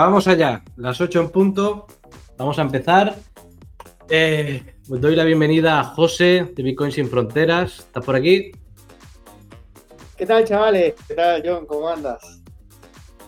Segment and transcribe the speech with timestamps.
[0.00, 0.62] Venga, vamos allá.
[0.76, 1.86] Las 8 en punto.
[2.38, 3.16] Vamos a empezar.
[4.08, 7.80] Eh, doy la bienvenida a José de Bitcoin Sin Fronteras.
[7.80, 8.50] ¿Estás por aquí?
[10.16, 10.94] ¿Qué tal, chavales?
[11.06, 11.66] ¿Qué tal, John?
[11.66, 12.42] ¿Cómo andas?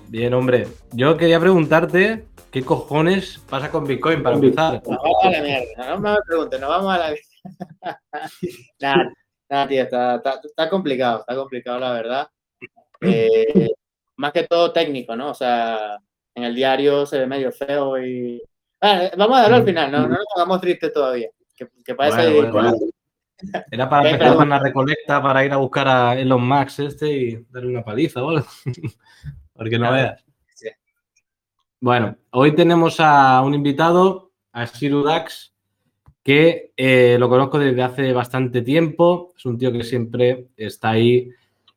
[0.09, 0.66] Bien, hombre.
[0.93, 4.82] Yo quería preguntarte qué cojones pasa con Bitcoin para empezar.
[4.88, 5.91] Nos vamos a la mierda.
[5.91, 7.15] No me preguntes, nos vamos a la
[8.80, 9.12] nada,
[9.51, 12.29] nada, tío, está, está, complicado, está complicado, la verdad.
[13.02, 13.68] Eh,
[14.16, 15.32] más que todo técnico, ¿no?
[15.32, 15.98] O sea,
[16.34, 18.42] en el diario se ve medio feo y.
[18.80, 21.28] vamos a darlo al final, no, no nos pongamos tristes todavía.
[21.84, 22.38] Que, parece.
[23.70, 27.70] Era para empezar una recolecta para ir a buscar a Elon Max este y darle
[27.70, 28.42] una paliza ¿vale?
[29.52, 30.24] Porque no veas.
[31.80, 35.52] Bueno, hoy tenemos a un invitado, a Shiru Dax,
[36.23, 39.32] que eh, lo conozco desde hace bastante tiempo.
[39.37, 41.29] Es un tío que siempre está ahí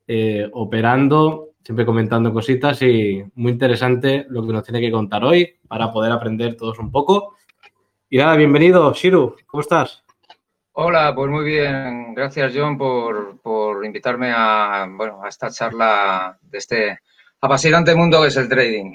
[0.07, 5.55] eh, operando siempre comentando cositas y muy interesante lo que nos tiene que contar hoy
[5.67, 7.37] para poder aprender todos un poco.
[8.07, 10.03] Y nada, bienvenido, Shiru, ¿cómo estás?
[10.73, 12.13] Hola, pues muy bien.
[12.13, 16.99] Gracias, John, por, invitarme a, bueno, a esta charla de este
[17.41, 18.93] apasionante mundo que es el trading.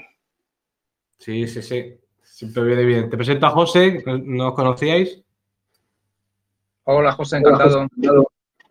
[1.17, 1.99] Sí, sí, sí.
[2.23, 3.09] Siempre viene bien.
[3.09, 5.21] Te presento a José, ¿no os conocíais?
[6.85, 7.85] Hola, José, encantado.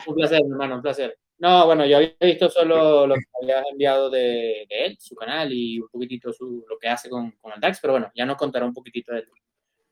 [0.07, 1.20] Un placer, hermano, un placer.
[1.41, 5.81] No, bueno, yo había visto solo lo que había enviado de, él, su canal y
[5.81, 8.75] un poquitito su, lo que hace con, el DAX, pero bueno, ya nos contará un
[8.75, 9.25] poquitito de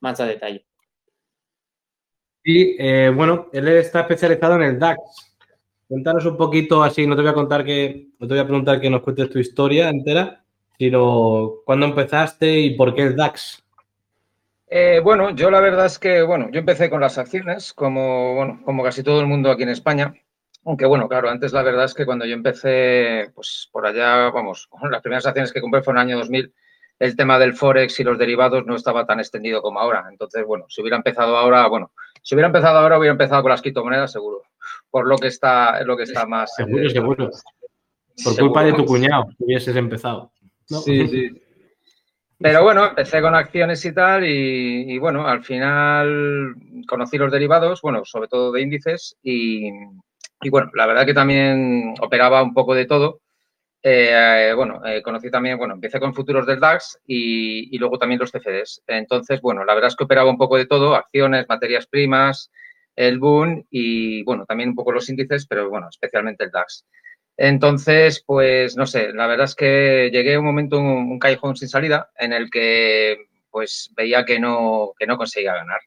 [0.00, 0.66] más a detalle.
[2.44, 4.98] Y eh, bueno, él está especializado en el DAX.
[5.88, 8.78] Cuéntanos un poquito así, no te voy a contar que, no te voy a preguntar
[8.78, 10.44] que nos cuentes tu historia entera,
[10.78, 13.64] sino cuándo empezaste y por qué el DAX.
[14.66, 18.60] Eh, bueno, yo la verdad es que, bueno, yo empecé con las acciones, como, bueno,
[18.66, 20.12] como casi todo el mundo aquí en España.
[20.68, 24.68] Aunque bueno, claro, antes la verdad es que cuando yo empecé, pues por allá, vamos,
[24.90, 26.52] las primeras acciones que compré fue en el año 2000,
[26.98, 30.04] el tema del Forex y los derivados no estaba tan extendido como ahora.
[30.10, 31.92] Entonces, bueno, si hubiera empezado ahora, bueno,
[32.22, 34.42] si hubiera empezado ahora, hubiera empezado con las criptomonedas, seguro.
[34.90, 36.54] Por lo que está, lo que está más.
[36.54, 37.30] Seguro, eh, seguro.
[38.22, 40.32] Por culpa de tu cuñado, hubieses empezado.
[40.66, 41.42] Sí, sí.
[42.40, 46.54] Pero bueno, empecé con acciones y tal, y, y, bueno, al final
[46.86, 49.70] conocí los derivados, bueno, sobre todo de índices, y,
[50.40, 53.20] y bueno, la verdad que también operaba un poco de todo.
[53.82, 58.30] Eh, bueno, eh, conocí también, bueno, empecé con futuros del DAX y, luego también los
[58.32, 58.82] CFDs.
[58.86, 62.50] Entonces, bueno, la verdad es que operaba un poco de todo, acciones, materias primas,
[62.96, 66.84] el boom y, bueno, también un poco los índices, pero bueno, especialmente el DAX.
[67.36, 71.56] Entonces, pues, no sé, la verdad es que llegué a un momento, un, un callejón
[71.56, 75.80] sin salida en el que, pues, veía que no, que no conseguía ganar.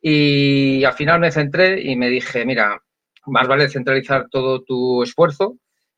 [0.00, 2.80] Y al final me centré y me dije, mira,
[3.28, 5.56] más vale centralizar todo tu esfuerzo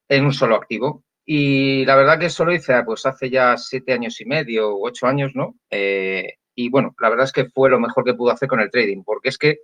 [0.09, 1.05] en un solo activo.
[1.25, 4.87] Y la verdad que eso lo hice pues hace ya siete años y medio u
[4.87, 5.55] ocho años, ¿no?
[5.71, 8.71] Eh, y bueno, la verdad es que fue lo mejor que pude hacer con el
[8.71, 9.59] trading, porque es que,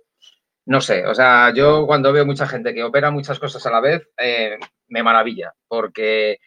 [0.65, 3.81] no sé, o sea, yo cuando veo mucha gente que opera muchas cosas a la
[3.81, 4.57] vez, eh,
[4.87, 6.37] me maravilla, porque,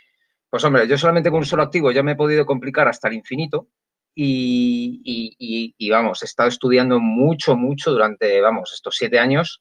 [0.49, 3.15] pues hombre, yo solamente con un solo activo ya me he podido complicar hasta el
[3.15, 3.69] infinito
[4.15, 9.61] y, y, y vamos, he estado estudiando mucho, mucho durante, vamos, estos siete años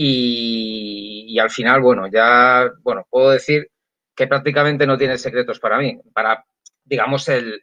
[0.00, 3.68] y, al final, bueno, ya, bueno, puedo decir
[4.14, 6.44] que prácticamente no tiene secretos para mí, para,
[6.84, 7.60] digamos, el,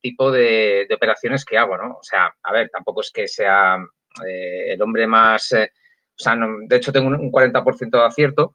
[0.00, 1.96] tipo de, operaciones que hago, ¿no?
[1.98, 3.78] O sea, a ver, tampoco es que sea
[4.24, 5.72] eh, el hombre más, eh,
[6.16, 8.54] o sea, de hecho tengo un, 40% de acierto,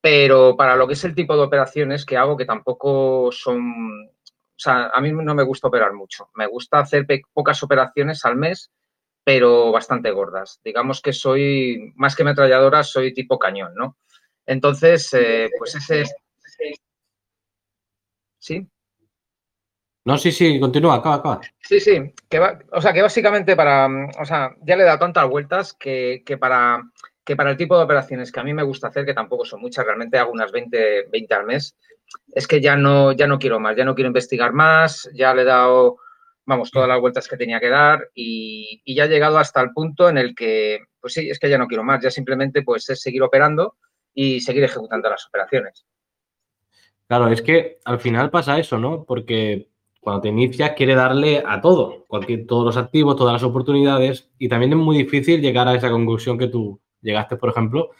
[0.00, 4.56] pero para lo que es el tipo de operaciones que hago, que tampoco son, o
[4.56, 8.72] sea, a mí no me gusta operar mucho, me gusta hacer pocas operaciones al mes
[9.24, 10.60] pero bastante gordas.
[10.64, 13.96] Digamos que soy, más que metralladora, soy tipo cañón, ¿no?
[14.46, 16.14] Entonces, eh, pues ese es...
[18.38, 18.66] ¿Sí?
[20.04, 21.40] No, sí, sí, continúa, acaba, acaba.
[21.60, 23.86] Sí, sí, que o sea, que básicamente para,
[24.18, 26.82] o sea, ya le he dado tantas vueltas que, para,
[27.22, 29.60] que para el tipo de operaciones que a mí me gusta hacer, que tampoco son
[29.60, 31.76] muchas, realmente hago unas 20, 20 al mes,
[32.34, 35.42] es que ya no, ya no quiero más, ya no quiero investigar más, ya le
[35.42, 35.98] he dado
[36.50, 40.08] vamos, todas las vueltas que tenía que dar y, ya he llegado hasta el punto
[40.08, 43.00] en el que, pues sí, es que ya no quiero más, ya simplemente pues es
[43.00, 43.76] seguir operando
[44.12, 45.86] y seguir ejecutando las operaciones.
[47.06, 49.04] Claro, es que al final pasa eso, ¿no?
[49.04, 49.68] Porque
[50.00, 54.48] cuando te inicias quiere darle a todo, cualquier, todos los activos, todas las oportunidades y
[54.48, 57.90] también es muy difícil llegar a esa conclusión que tú llegaste, por ejemplo,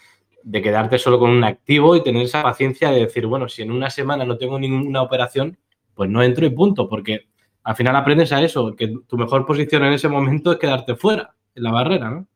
[0.43, 3.70] de quedarte solo con un activo y tener esa paciencia de decir, bueno, si en
[3.70, 5.56] una semana no tengo ninguna operación,
[5.94, 7.30] pues no entro y punto, porque
[7.70, 11.37] al final aprendes a eso, que tu mejor posición en ese momento es quedarte fuera,
[11.55, 12.26] en la barrera, ¿no?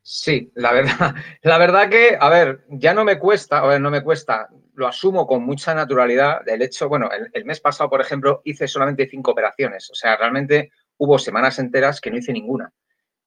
[0.00, 3.90] Sí, la verdad, la verdad que, a ver, ya no me cuesta, a ver, no
[3.90, 4.48] me cuesta.
[4.74, 6.44] lo asumo con mucha naturalidad.
[6.44, 9.90] Del hecho, bueno, el, mes pasado, por ejemplo, hice solamente cinco operaciones.
[9.90, 12.72] O sea, realmente hubo semanas enteras que no hice ninguna.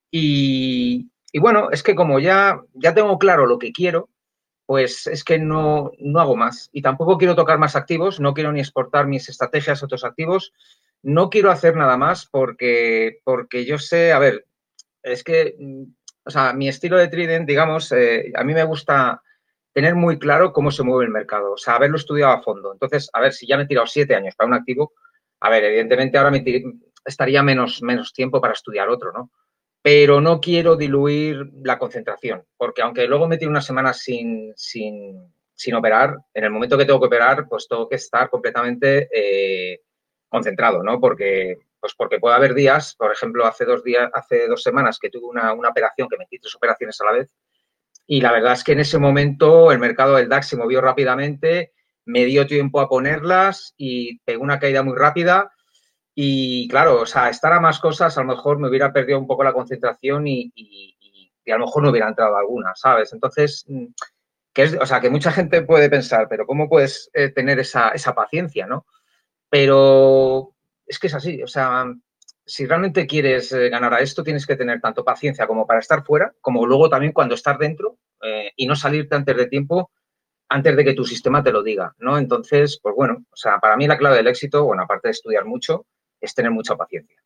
[0.10, 1.10] Y,
[1.42, 4.08] bueno, es que como ya, ya tengo claro lo que quiero,
[4.66, 6.70] pues es que no, no hago más.
[6.72, 10.54] Y tampoco quiero tocar más activos, no quiero ni exportar mis estrategias a otros activos.
[11.04, 14.46] No quiero hacer nada más porque, porque yo sé, a ver,
[15.04, 15.84] es que, mm,
[16.26, 19.22] o sea, mi estilo de trading, digamos, eh, a mí me gusta
[19.74, 22.74] tener muy claro cómo se mueve el mercado, o sea, haberlo estudiado a fondo.
[22.74, 24.94] Entonces, a ver, si ya me he tirado siete años para un activo,
[25.40, 26.44] a ver, evidentemente ahora me
[27.06, 29.32] estaría menos, menos tiempo para estudiar otro, ¿no?
[29.82, 35.34] Pero no quiero diluir la concentración, porque aunque luego me tire una semana sin, sin,
[35.56, 39.82] sin, operar, en el momento que tengo que operar, pues tengo que estar completamente eh,
[40.32, 41.00] concentrado, ¿no?
[41.00, 45.10] Porque, pues porque puede haber días, por ejemplo, hace dos días, hace dos semanas que
[45.12, 47.30] tuve una, una operación que metí tres operaciones a la vez
[48.08, 51.72] y la verdad es que en ese momento el mercado del DAX se movió rápidamente,
[52.04, 55.52] me dio tiempo a ponerlas y pegó una caída muy rápida.
[56.14, 59.28] Y claro, o sea, estar a más cosas, a lo mejor me hubiera perdido un
[59.28, 60.52] poco la concentración y,
[61.48, 63.14] a lo mejor no hubiera entrado alguna, ¿sabes?
[63.14, 63.86] Entonces, mm,
[64.54, 67.90] que es, o sea, que mucha gente puede pensar, pero ¿cómo puedes eh, tener esa,
[67.90, 68.86] esa paciencia, no?
[69.52, 70.54] Pero
[70.88, 71.86] es que es así, o sea,
[72.46, 76.06] si realmente quieres eh, ganar a esto, tienes que tener tanto paciencia como para estar
[76.06, 79.92] fuera, como luego también cuando estar dentro eh, y no salirte antes de tiempo,
[80.48, 82.18] antes de que tu sistema te lo diga, ¿no?
[82.18, 85.44] Entonces, pues bueno, o sea, para mí la clave del éxito, bueno, aparte de estudiar
[85.44, 85.86] mucho,
[86.22, 87.22] es tener mucha paciencia.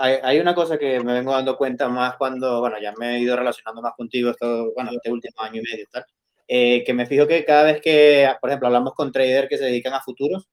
[0.00, 3.36] Hay, una cosa que me vengo dando cuenta más cuando, bueno, ya me he ido
[3.36, 6.04] relacionando más contigo esto, bueno, este último año y medio, tal,
[6.52, 9.66] eh, que me fijo que cada vez que, por ejemplo, hablamos con traders que se
[9.66, 10.48] dedican a futuros,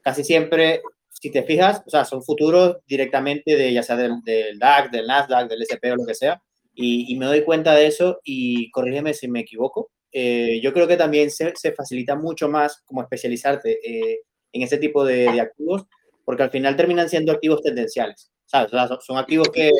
[0.00, 4.60] casi siempre si te fijas, o sea, son futuros directamente de ya sea del, del
[4.60, 6.40] DAC, del Nasdaq, del SP o lo que sea,
[6.72, 9.90] y, me doy cuenta de eso y corrígeme si me equivoco.
[10.12, 14.20] Eh, yo creo que también se, se, facilita mucho más como especializarte eh,
[14.52, 15.82] en ese tipo de, activos,
[16.24, 18.30] porque al final terminan siendo activos tendenciales.
[18.46, 18.70] ¿sabes?
[19.00, 19.70] son, activos que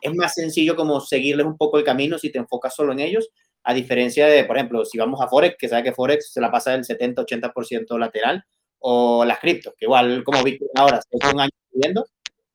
[0.00, 3.30] es más sencillo como seguirles un poco el camino si te enfocas solo en ellos,
[3.62, 6.50] a diferencia de, por ejemplo, si vamos a Forex, que sabe que Forex se la
[6.50, 8.44] pasa del 70-80% lateral,
[8.80, 12.06] o las criptos, que igual como Bitcoin ahora se un año subiendo,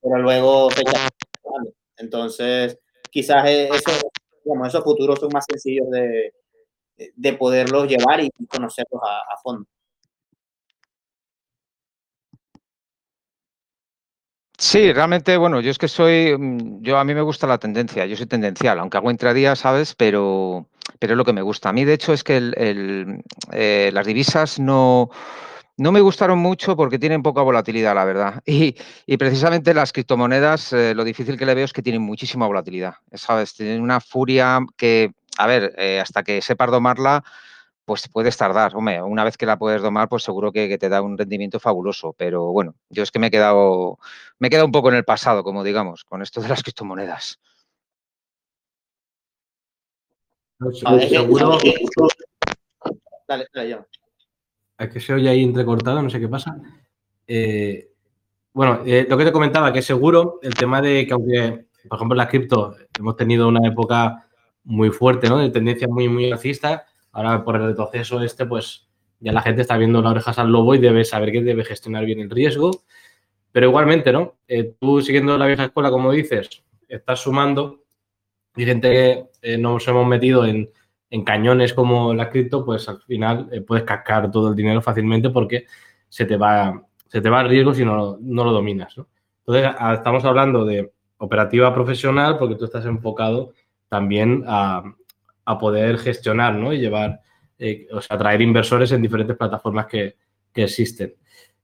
[0.02, 0.84] pero luego se
[1.98, 2.80] Entonces,
[3.12, 3.92] quizás e-, eso,
[4.66, 6.34] esos futuros son más sencillos de,
[6.98, 9.66] de poderlos llevar y conocerlos a, fondo.
[14.58, 18.06] Sí, realmente, bueno, yo es que soy, mm, yo a mí me gusta la tendencia,
[18.06, 19.94] yo soy tendencial, aunque hago intradía, ¿sabes?
[19.96, 20.68] Pero,
[21.00, 21.70] pero es lo que me gusta.
[21.70, 22.52] A mí, de hecho, es que
[23.52, 25.10] eh, las divisas no,
[25.78, 28.44] no me gustaron mucho porque tienen poca volatilidad, la verdad.
[28.46, 32.96] Y, precisamente las criptomonedas, eh, lo difícil que le veo es que tienen muchísima volatilidad.
[33.14, 33.54] ¿Sabes?
[33.54, 37.24] Tienen una furia que, a ver, eh, hasta que sepas domarla,
[37.86, 38.76] pues puedes tardar.
[38.76, 42.14] Hombre, una vez que la puedes domar, pues seguro que, te da un rendimiento fabuloso.
[42.18, 44.00] Pero bueno, yo es que me he quedado,
[44.40, 47.40] me he quedado un poco en el pasado, como digamos, con esto de las criptomonedas.
[51.10, 51.58] Seguro.
[53.28, 53.80] Dale, dale,
[54.78, 56.58] es que se oye ahí entrecortado, no sé qué pasa.
[57.28, 57.92] Eh,
[58.54, 62.16] bueno, eh, lo que te comentaba, que seguro el tema de que aunque, por ejemplo,
[62.16, 64.28] en las cripto hemos tenido una época
[64.64, 65.38] muy fuerte, ¿no?
[65.38, 68.88] De tendencia muy, muy alcista, ahora por el retroceso este, pues
[69.20, 72.06] ya la gente está viendo las orejas al lobo y debe saber que debe gestionar
[72.06, 72.84] bien el riesgo.
[73.52, 74.36] Pero igualmente, ¿no?
[74.48, 77.85] Eh, tú siguiendo la vieja escuela, como dices, estás sumando
[78.56, 80.70] y gente que nos hemos metido en
[81.10, 85.30] en cañones como la cripto, pues al final eh, puedes cascar todo el dinero fácilmente
[85.30, 85.66] porque
[86.10, 88.96] se te va, se te va el riesgo si no, no lo dominas.
[89.46, 93.54] Entonces, estamos hablando de operativa profesional porque tú estás enfocado
[93.88, 94.84] también a,
[95.60, 96.74] poder gestionar ¿no?
[96.74, 97.22] y llevar,
[97.60, 100.16] eh, o sea, atraer inversores en diferentes plataformas que,
[100.56, 101.14] existen.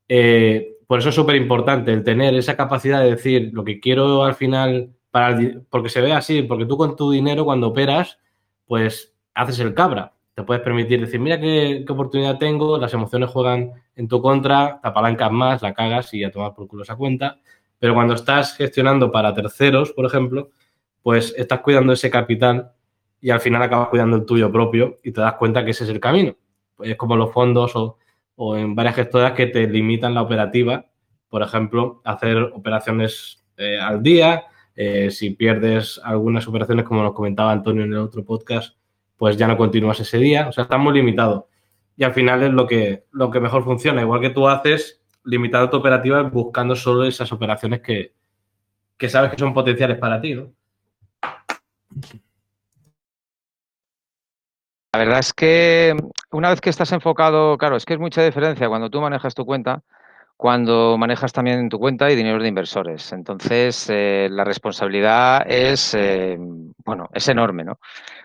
[0.08, 4.24] Eh, por eso es súper importante el tener esa capacidad de decir lo que quiero
[4.24, 5.38] al final, para
[5.70, 8.18] porque se ve así, porque tú con tu dinero cuando operas,
[8.66, 10.14] pues haces el cabra.
[10.34, 14.88] Te puedes permitir decir, mira qué, oportunidad tengo, las emociones juegan en tu contra, te
[14.88, 17.38] apalancas más, la cagas y a tomar por culo esa cuenta.
[17.80, 20.52] Pero cuando estás gestionando para terceros, por ejemplo,
[21.04, 22.72] pues estás cuidando ese capital
[23.20, 25.90] y al final acabas cuidando el tuyo propio y te das cuenta que ese es
[25.90, 26.36] el camino.
[26.76, 27.98] Pues es como los fondos o,
[28.56, 30.86] en varias gestoras que te limitan la operativa.
[31.30, 34.46] Por ejemplo, hacer operaciones eh, al día.
[34.76, 38.76] Eh, si pierdes algunas operaciones, como nos comentaba Antonio en el otro podcast,
[39.18, 40.48] pues ya no continúas ese día.
[40.48, 41.50] O sea, está muy limitado.
[41.98, 44.02] Y al final es lo que, lo que mejor funciona.
[44.02, 48.14] Igual que tú haces, limitado tu operativa buscando solo esas operaciones que,
[48.98, 50.52] que sabes que son potenciales para ti, ¿no?
[54.94, 55.96] La verdad es que
[56.32, 59.46] una vez que estás enfocado, claro, es que es mucha diferencia cuando tú manejas tu
[59.46, 59.84] cuenta,
[60.42, 63.14] cuando manejas también tu cuenta y dinero de inversores.
[63.14, 66.36] Entonces, eh, la responsabilidad es, eh,
[66.84, 67.78] bueno, es enorme, ¿no?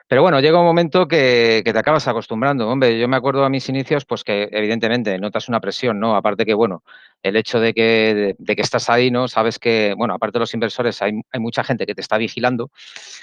[0.08, 2.70] Pero bueno, llega un momento que, te acabas acostumbrando.
[2.70, 6.16] Hombre, yo me acuerdo a mis inicios, pues que evidentemente notas una presión, ¿no?
[6.16, 6.84] Aparte que, bueno,
[7.22, 9.28] el hecho de que, de, que estás ahí, ¿no?
[9.28, 12.70] Sabes que, bueno, aparte de los inversores, hay, hay, mucha gente que te está vigilando,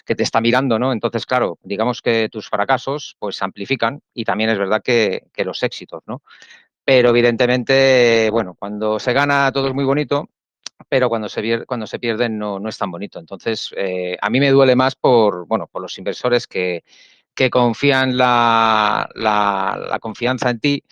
[0.06, 0.94] que te está mirando, ¿no?
[0.94, 5.46] Entonces, claro, digamos que tus fracasos, pues, se amplifican y también es verdad que, que
[5.46, 6.22] los éxitos, ¿no?
[6.86, 10.30] Pero evidentemente, bueno, cuando se gana todo es muy bonito,
[10.90, 13.20] pero cuando se, cuando se pierden no, no es tan bonito.
[13.20, 16.84] Entonces, eh, a mí me duele más por, bueno, por los inversores que,
[17.34, 20.84] que confían la, la, confianza en ti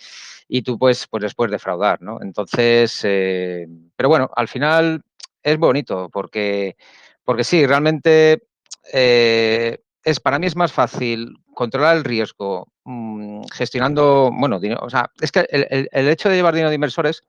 [0.48, 2.20] y tú pues, pues les puedes defraudar, ¿no?
[2.22, 5.02] Entonces, eh, pero bueno, al final
[5.42, 6.76] es bonito porque,
[7.24, 8.44] porque sí, realmente
[8.92, 14.90] eh, es, para mí es más fácil controlar el riesgo mmm, gestionando, bueno, dinero, o
[14.90, 17.22] sea, es que el, el, el hecho de llevar dinero de inversores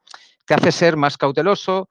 [0.46, 1.90] te hace ser más cauteloso,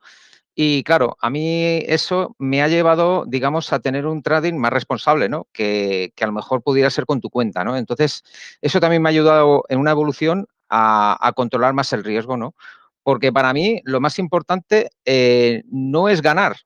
[0.55, 5.27] y claro, a mí eso me ha llevado, digamos, a tener un trading más responsable,
[5.27, 5.47] ¿no?
[5.51, 7.75] Que, que, a lo mejor pudiera ser con tu cuenta, ¿no?
[7.75, 8.23] Entonces,
[8.61, 12.53] eso también me ha ayudado en una evolución a, a controlar más el riesgo, ¿no?
[13.01, 16.57] Porque para mí lo más importante eh, no es ganar,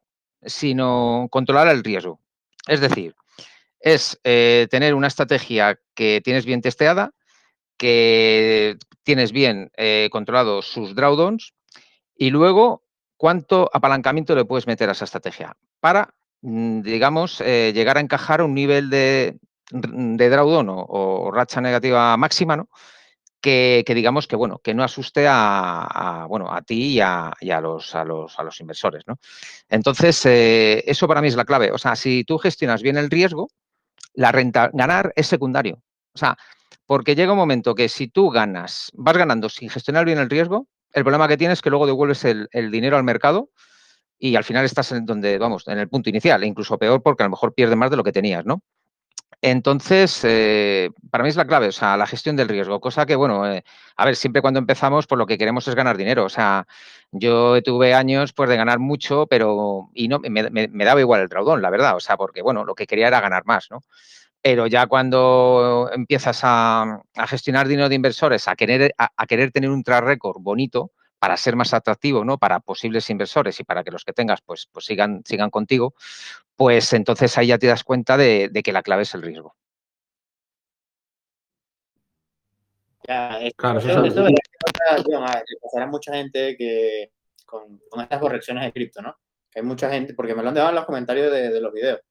[0.41, 2.19] sino controlar el riesgo.
[2.67, 3.15] Es decir,
[3.93, 7.11] es eh, tener una estrategia que tienes bien testeada,
[7.77, 11.53] que tienes bien eh, controlado sus drawdowns
[12.15, 12.83] y luego
[13.15, 18.41] cuánto apalancamiento le puedes meter a esa estrategia para, mm, digamos, eh, llegar a encajar
[18.41, 19.39] un nivel de,
[19.71, 22.69] drawdown o, racha negativa máxima, ¿no?
[23.39, 27.61] Que, digamos que bueno, que no asuste a, bueno, a ti y, a, y a,
[27.61, 29.17] los, a, los, a los inversores, ¿no?
[29.69, 31.71] Entonces, eh, eso para mí es la clave.
[31.71, 33.47] O sea, si tú gestionas bien el riesgo,
[34.17, 35.83] la renta, ganar es secundario.
[36.13, 36.35] O sea,
[36.87, 40.67] porque llega un momento que si tú ganas, vas ganando sin gestionar bien el riesgo,
[40.93, 43.51] el problema que tienes es que luego devuelves el, dinero al mercado
[44.17, 47.21] y al final estás en donde, vamos, en el punto inicial, e incluso peor porque
[47.23, 48.63] a lo mejor pierdes más de lo que tenías, ¿no?
[49.41, 53.15] Entonces, eh, para mí es la clave, o sea, la gestión del riesgo, cosa que,
[53.15, 53.63] bueno, eh,
[53.95, 56.67] a ver, siempre cuando empezamos, pues lo que queremos es ganar dinero, o sea,
[57.11, 61.29] yo tuve años, pues, de ganar mucho, pero, y no, me, me, daba igual el
[61.29, 63.81] traudón, la verdad, o sea, porque, bueno, lo que quería era ganar más, ¿no?
[64.41, 69.69] pero ya cuando empiezas a, gestionar dinero de inversores, a querer, a, a querer tener
[69.69, 72.37] un track record bonito para ser más atractivo, ¿no?
[72.37, 75.93] Para posibles inversores y para que los que tengas, pues, pues sigan, sigan contigo,
[76.55, 79.55] pues entonces ahí ya te das cuenta de, de que la clave es el riesgo.
[83.07, 84.35] Ya, es, claro, eso, eso, eso le
[85.61, 87.11] pasará a mucha gente que
[87.45, 89.15] con, con, estas correcciones de cripto, ¿no?
[89.49, 91.71] Que hay mucha gente, porque me lo han dejado en los comentarios de, de los
[91.71, 92.01] videos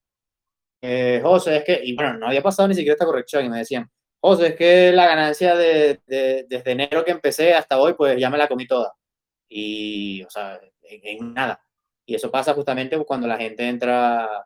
[0.81, 3.59] eh, José, es que, y bueno, no había pasado ni siquiera esta corrección y me
[3.59, 8.19] decían, José, es que la ganancia de, de, desde enero que empecé hasta hoy, pues
[8.19, 8.93] ya me la comí toda.
[9.49, 11.61] Y, o sea, en, en, nada.
[12.05, 14.45] Y eso pasa justamente cuando la gente entra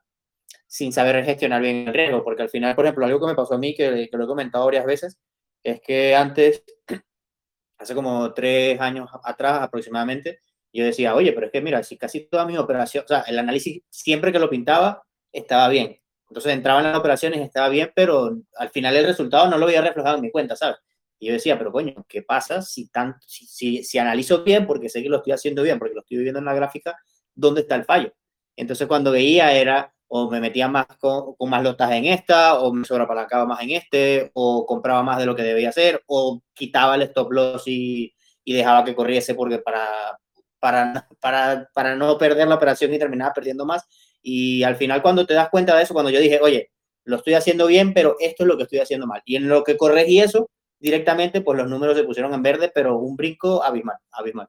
[0.67, 3.55] sin saber gestionar bien el riesgo, porque al final, por ejemplo, algo que me pasó
[3.55, 5.17] a mí, que, que lo he comentado varias veces,
[5.63, 6.63] es que antes,
[7.77, 10.39] hace como tres años atrás aproximadamente,
[10.73, 13.37] yo decía, oye, pero es que mira, si casi toda mi operación, o sea, el
[13.39, 16.00] análisis siempre que lo pintaba estaba bien,
[16.31, 19.81] entonces entraba en las operaciones, estaba bien, pero al final el resultado no lo había
[19.81, 20.77] reflejado en mi cuenta, ¿sabes?
[21.19, 24.87] Y yo decía, pero coño, ¿qué pasa si, tanto, si, si, si analizo bien, porque
[24.87, 26.97] sé que lo estoy haciendo bien, porque lo estoy viendo en la gráfica,
[27.35, 28.13] ¿dónde está el fallo?
[28.55, 32.71] Entonces cuando veía era, o me metía más con, con más lotas en esta, o
[32.71, 36.95] me sobrepalancaba más en este, o compraba más de lo que debía hacer, o quitaba
[36.95, 40.17] el stop loss y, y dejaba que corriese porque para,
[40.61, 43.85] para, para, para no perder la operación y terminaba perdiendo más.
[44.21, 46.71] Y al final cuando te das cuenta de eso, cuando yo dije, oye,
[47.05, 49.21] lo estoy haciendo bien, pero esto es lo que estoy haciendo mal.
[49.25, 50.49] Y en lo que corregí eso,
[50.79, 54.47] directamente, pues los números se pusieron en verde, pero un brinco abismal, abismal.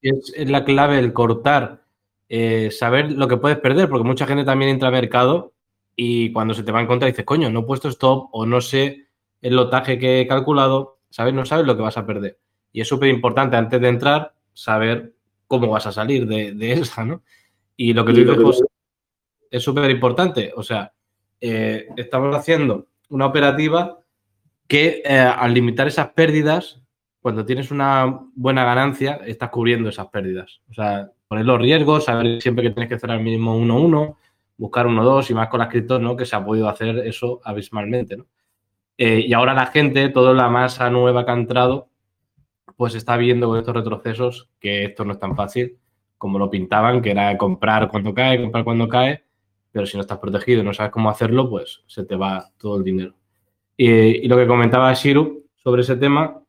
[0.00, 1.84] Es, la clave el cortar,
[2.28, 5.54] eh, saber lo que puedes perder, porque mucha gente también entra al mercado
[5.96, 8.60] y cuando se te va en contra dices, coño, no he puesto stop o no
[8.60, 9.08] sé
[9.40, 11.34] el lotaje que he calculado, ¿sabes?
[11.34, 12.38] No sabes lo que vas a perder.
[12.72, 15.14] Y es súper importante antes de entrar saber
[15.48, 17.22] cómo vas a salir de, de esa, ¿no?
[17.76, 18.64] Y lo que tú dices, José,
[19.50, 20.52] es súper importante.
[20.54, 20.92] O sea,
[21.40, 23.98] eh, estamos haciendo una operativa
[24.66, 26.80] que eh, al limitar esas pérdidas,
[27.20, 30.60] cuando tienes una buena ganancia, estás cubriendo esas pérdidas.
[30.70, 34.16] O sea, poner los riesgos, saber siempre que tienes que cerrar mínimo 1-1,
[34.56, 36.16] buscar 1-2 y más con las criptos, ¿no?
[36.16, 38.26] Que se ha podido hacer eso abismalmente, ¿no?
[38.98, 41.88] Eh, y ahora la gente, toda la masa nueva que ha entrado,
[42.78, 45.76] pues está viendo con estos retrocesos que esto no es tan fácil
[46.16, 49.24] como lo pintaban, que era comprar cuando cae, comprar cuando cae,
[49.72, 52.76] pero si no estás protegido y no sabes cómo hacerlo, pues se te va todo
[52.76, 53.14] el dinero.
[53.76, 56.40] Y, lo que comentaba Shiru sobre ese tema,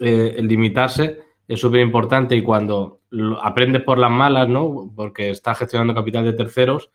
[0.00, 3.00] eh, el limitarse es súper importante y cuando
[3.42, 4.92] aprendes por las malas, ¿no?
[4.94, 6.90] Porque estás gestionando capital de terceros,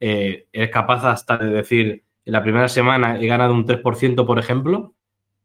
[0.00, 4.38] eh, eres capaz hasta de decir, en la primera semana he ganado un 3%, por
[4.38, 4.94] ejemplo,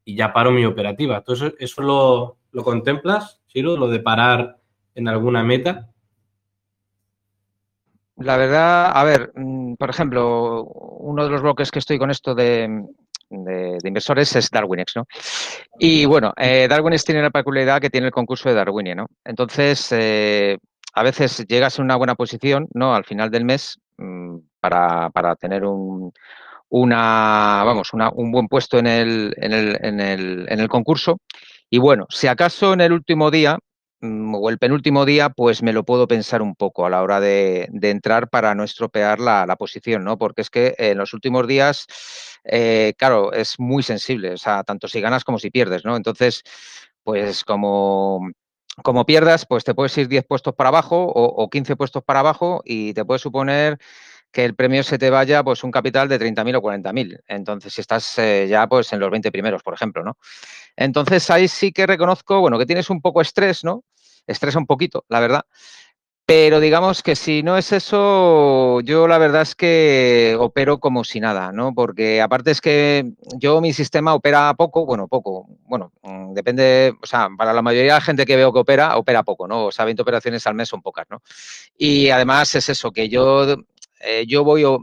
[0.05, 1.17] y ya paro mi operativa.
[1.17, 4.57] Entonces, ¿eso lo, lo contemplas, Shiru, lo de parar
[4.95, 5.89] en alguna meta?
[8.17, 12.33] La verdad, a ver, mm, por ejemplo, uno de los bloques que estoy con esto
[12.33, 12.83] de,
[13.29, 15.05] inversores es Darwinex, ¿no?
[15.77, 19.07] Y bueno, eh, Darwinex tiene la peculiaridad que tiene el concurso de Darwinie, ¿no?
[19.23, 20.57] Entonces, eh,
[20.93, 22.95] a veces llegas a una buena posición, ¿no?
[22.95, 26.11] Al final del mes mm, para, tener un,
[26.69, 31.19] una, vamos, un buen puesto en el, en, el, en, el, en el concurso.
[31.69, 33.59] Y bueno, si acaso en el último día
[33.99, 37.19] Mm, o el penúltimo día, pues me lo puedo pensar un poco a la hora
[37.19, 40.17] de, entrar para no estropear la, posición, ¿no?
[40.19, 41.87] Porque es que en los últimos días,
[42.43, 45.95] eh, claro, es muy sensible, o sea, tanto si ganas como si pierdes, ¿no?
[45.95, 46.43] Entonces,
[47.03, 48.21] pues como,
[49.07, 52.93] pierdas, pues te puedes ir 10 puestos para abajo o, 15 puestos para abajo y
[52.93, 53.77] te puede suponer
[54.31, 57.19] que el premio se te vaya pues un capital de 30.000 o 40.000.
[57.27, 60.17] Entonces, si estás eh, ya pues en los 20 primeros, por ejemplo, ¿no?
[60.77, 63.83] Entonces ahí sí que reconozco, bueno, que tienes un poco estrés, ¿no?
[64.27, 65.45] Estresa un poquito, la verdad.
[66.27, 71.21] Pero digamos que si no es eso, yo la verdad es que opero como si
[71.21, 71.73] nada, ¿no?
[71.73, 77.07] Porque aparte es que yo mi sistema opera poco, bueno, poco, bueno, mm, depende, o
[77.07, 79.67] sea, para la mayoría de la gente que veo que opera, opera poco, ¿no?
[79.67, 81.21] O sea, 20 operaciones al mes son pocas, ¿no?
[81.77, 83.55] Y además es eso, que yo
[83.99, 84.79] eh, yo, voy, yo,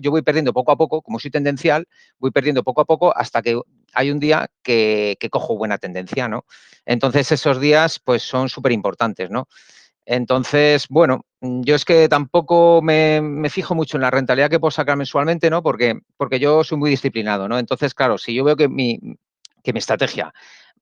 [0.00, 1.86] yo, voy perdiendo poco a poco, como soy tendencial,
[2.18, 3.60] voy perdiendo poco a poco hasta que
[3.94, 6.44] hay un día que, cojo buena tendencia, ¿no?
[6.84, 9.48] Entonces esos días pues son súper importantes, ¿no?
[10.06, 14.96] Entonces, bueno, yo es que tampoco me, fijo mucho en la rentabilidad que puedo sacar
[14.96, 15.62] mensualmente, ¿no?
[15.62, 17.58] Porque, porque yo soy muy disciplinado, ¿no?
[17.58, 18.98] Entonces, claro, si yo veo que mi,
[19.62, 20.32] que mi estrategia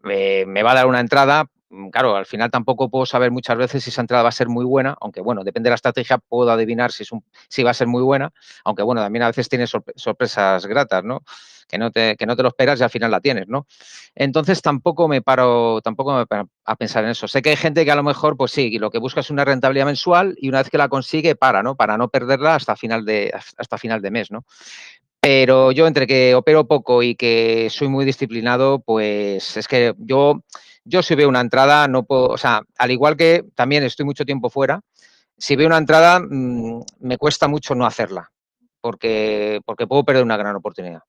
[0.02, 1.55] me va a dar una entrada, Mm,
[1.90, 4.64] claro, al final tampoco puedo saber muchas veces si esa entrada va a ser muy
[4.64, 8.32] buena, aunque bueno, depende de la estrategia, puedo adivinar si, va a ser muy buena,
[8.64, 11.22] aunque bueno, también a veces tienes sorpresas gratas, ¿no?
[11.68, 13.66] Que no, te, que no te lo esperas y al final la tienes, ¿no?
[14.14, 17.26] Entonces tampoco me paro, tampoco me paro a pensar en eso.
[17.26, 19.44] Sé que hay gente que a lo mejor, pues sí, lo que busca es una
[19.44, 21.74] rentabilidad mensual y una vez que la consigue, para, ¿no?
[21.74, 24.44] Para no perderla hasta final de, hasta final de mes, ¿no?
[25.20, 30.44] Pero yo entre que opero poco y que soy muy disciplinado, pues es que yo
[30.86, 34.24] yo si veo una entrada, no puedo, o sea, al igual que también estoy mucho
[34.24, 34.80] tiempo fuera,
[35.36, 38.30] si veo una entrada, mm, me cuesta mucho no hacerla,
[38.80, 41.00] porque, porque puedo perder una gran oportunidad.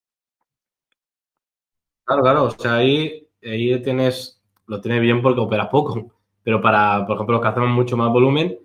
[2.04, 6.12] Claro, claro, o sea, ahí, ahí tienes, lo tienes bien porque operas poco,
[6.44, 8.58] pero para, por ejemplo, los que hacemos mucho más volumen,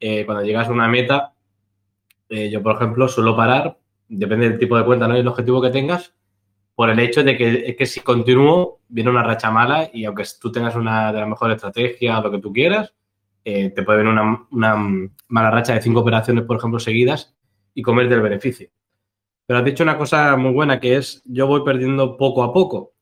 [0.00, 1.32] eh, cuando llegas a una meta,
[2.28, 3.78] eh, yo, por ejemplo, suelo parar,
[4.08, 5.16] depende del tipo de cuenta ¿no?
[5.16, 6.14] y el objetivo que tengas,
[6.78, 10.52] por el hecho de que, que si continúo, viene una racha mala y aunque tú
[10.52, 12.94] tengas una de las mejores estrategias, lo que tú quieras,
[13.44, 14.12] eh, te puede venir
[14.52, 14.76] una,
[15.26, 17.34] mala racha de cinco operaciones, por ejemplo, seguidas
[17.74, 18.68] y comer del beneficio.
[19.44, 22.92] Pero has dicho una cosa muy buena que es yo voy perdiendo poco a poco.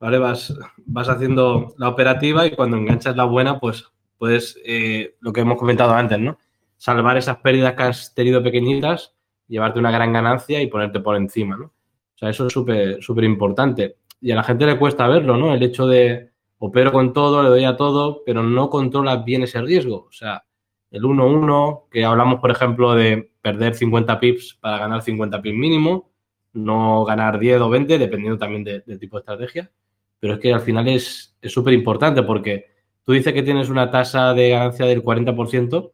[0.00, 0.16] ¿Vale?
[0.16, 5.42] Vas, vas haciendo la operativa y cuando enganchas la buena, pues puedes, eh, lo que
[5.42, 6.38] hemos comentado antes, ¿no?
[6.78, 9.14] Salvar esas pérdidas que has tenido pequeñitas,
[9.48, 11.74] llevarte una gran ganancia y ponerte por encima, ¿no?
[12.18, 13.98] O sea, eso es súper súper importante.
[14.20, 15.54] Y a la gente le cuesta verlo, ¿no?
[15.54, 19.62] El hecho de opero con todo, le doy a todo, pero no controlas bien ese
[19.62, 20.06] riesgo.
[20.08, 20.42] O sea,
[20.90, 26.10] el 1-1, que hablamos, por ejemplo, de perder 50 pips para ganar 50 pips mínimo,
[26.54, 29.70] no ganar 10 o 20, dependiendo también del tipo de estrategia.
[30.18, 32.66] Pero es que al final es súper importante porque
[33.04, 35.92] tú dices que tienes una tasa de ganancia del 40%.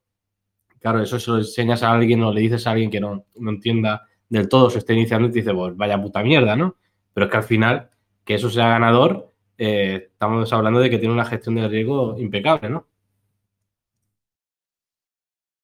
[0.80, 3.50] Claro, eso se lo enseñas a alguien o le dices a alguien que no, no
[3.50, 6.76] entienda del todo se está iniciando y te dice, pues vaya puta mierda, ¿no?
[7.12, 7.90] Pero es que al final,
[8.24, 12.68] que eso sea ganador, eh, estamos hablando de que tiene una gestión de riesgo impecable,
[12.68, 12.86] ¿no?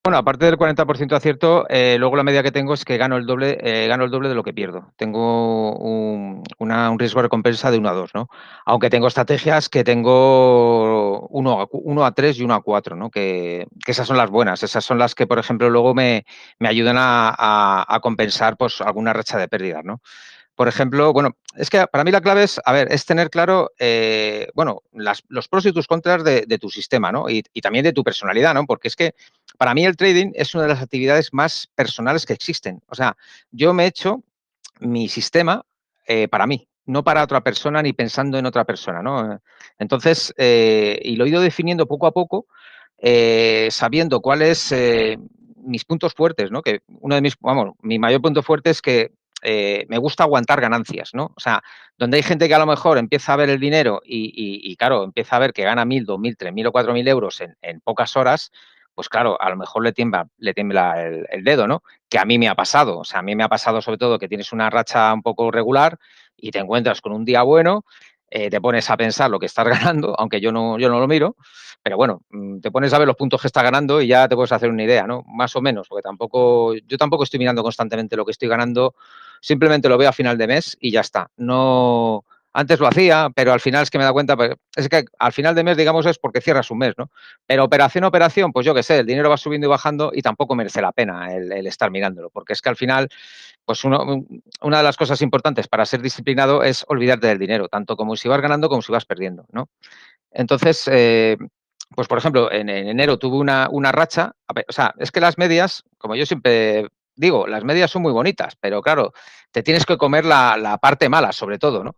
[0.03, 3.19] Bueno, aparte del 40% de acierto, eh, luego la media que tengo es que gano
[3.19, 4.95] el doble, eh, gano el doble de lo que pierdo.
[4.97, 6.43] Tengo un,
[6.99, 8.29] riesgo de recompensa de 1 a 2, ¿no?
[8.65, 13.11] Aunque tengo estrategias que tengo 1 a, 1 a 3 y 1 a 4, ¿no?
[13.11, 14.63] Que, esas son las buenas.
[14.63, 16.25] Esas son las que, por ejemplo, luego me,
[16.61, 20.01] ayudan a, compensar pues, alguna racha de pérdidas, ¿no?
[20.61, 23.71] Por ejemplo, bueno, es que para mí la clave es, a ver, es tener claro,
[23.79, 27.31] eh, bueno, los pros y tus contras de, tu sistema, ¿no?
[27.31, 28.67] Y, también de tu personalidad, ¿no?
[28.67, 29.15] Porque es que
[29.61, 32.81] para mí el trading es una de las actividades más personales que existen.
[32.87, 33.15] O sea,
[33.51, 34.23] yo me he hecho
[34.79, 35.67] mi sistema
[36.07, 39.39] eh, para mí, no para otra persona ni pensando en otra persona, ¿no?
[39.79, 42.47] Entonces, eh, y lo he ido definiendo poco a poco,
[43.71, 44.75] sabiendo cuál es
[45.57, 46.63] mis puntos fuertes, ¿no?
[46.63, 50.61] Que uno de mis, vamos, mi mayor punto fuerte es que eh, me gusta aguantar
[50.61, 51.33] ganancias, ¿no?
[51.37, 51.63] O sea,
[51.97, 55.37] donde hay gente que a lo mejor empieza a ver el dinero y, claro, empieza
[55.37, 58.17] a ver que gana mil, dos mil, tres mil o cuatro mil euros en, pocas
[58.17, 58.51] horas,
[59.01, 61.83] pues claro, a lo mejor le tiembla, le tiembla el, dedo, ¿no?
[62.11, 62.99] Que a mí me ha pasado.
[62.99, 65.51] O sea, a mí me ha pasado sobre todo que tienes una racha un poco
[65.51, 65.99] regular
[66.37, 67.87] y te encuentras con un día bueno,
[68.29, 69.65] eh, te pones a pensar lo que estás
[69.97, 71.35] ganando, aunque yo no, yo no lo miro,
[71.83, 74.37] pero bueno, mm, te pones a ver los puntos que está ganando y ya te
[74.37, 75.25] puedes hacer una idea, ¿no?
[75.27, 78.95] Más o menos, porque tampoco, yo tampoco estoy mirando constantemente lo que estoy ganando,
[79.41, 81.31] simplemente lo veo a final de mes y ya está.
[81.39, 85.05] No, antes lo hacía, pero al final es que me da cuenta, pues, es que
[85.19, 87.11] al final de mes, digamos, es porque cierras un mes, ¿no?
[87.47, 90.23] Pero operación a operación, pues yo qué sé, el dinero va subiendo y bajando y
[90.23, 93.09] tampoco merece la pena el, estar mirándolo, porque es que al final,
[93.65, 94.25] pues uno,
[94.63, 98.29] una de las cosas importantes para ser disciplinado es olvidarte del dinero, tanto como si
[98.29, 99.69] vas ganando como si vas perdiendo, ¿no?
[100.33, 101.37] Entonces, eh,
[101.95, 104.33] pues por ejemplo, en, enero tuve una, una racha,
[104.69, 106.89] o sea, es que las medias, como yo siempre
[107.21, 109.13] digo, las medias son muy bonitas, pero claro,
[109.51, 111.95] te tienes que comer la, parte mala, sobre todo, ¿no?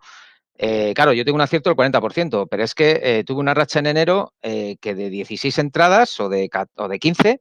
[0.64, 3.81] Eh, claro, yo tengo un acierto del 40%, pero es que eh, tuve una racha
[3.81, 7.40] en enero eh, que de 16 entradas o de, o de 15,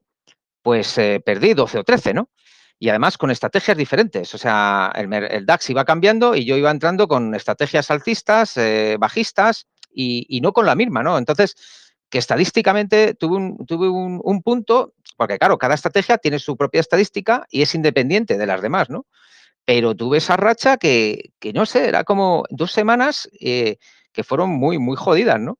[0.63, 2.31] pues perdí 12 o 13, ¿no?
[2.79, 4.33] Y además con estrategias diferentes.
[4.33, 8.59] O sea, el, DAX iba cambiando y yo iba entrando con estrategias alcistas,
[8.97, 11.19] bajistas y, no con la misma, ¿no?
[11.19, 11.55] Entonces,
[12.09, 17.45] que estadísticamente tuve, un, tuve un, punto, porque claro, cada estrategia tiene su propia estadística
[17.51, 19.05] y es independiente de las demás, ¿no?
[19.65, 23.77] Pero tuve esa racha que, que no sé, era como dos semanas eh,
[24.11, 25.59] que fueron muy, muy jodidas, ¿no?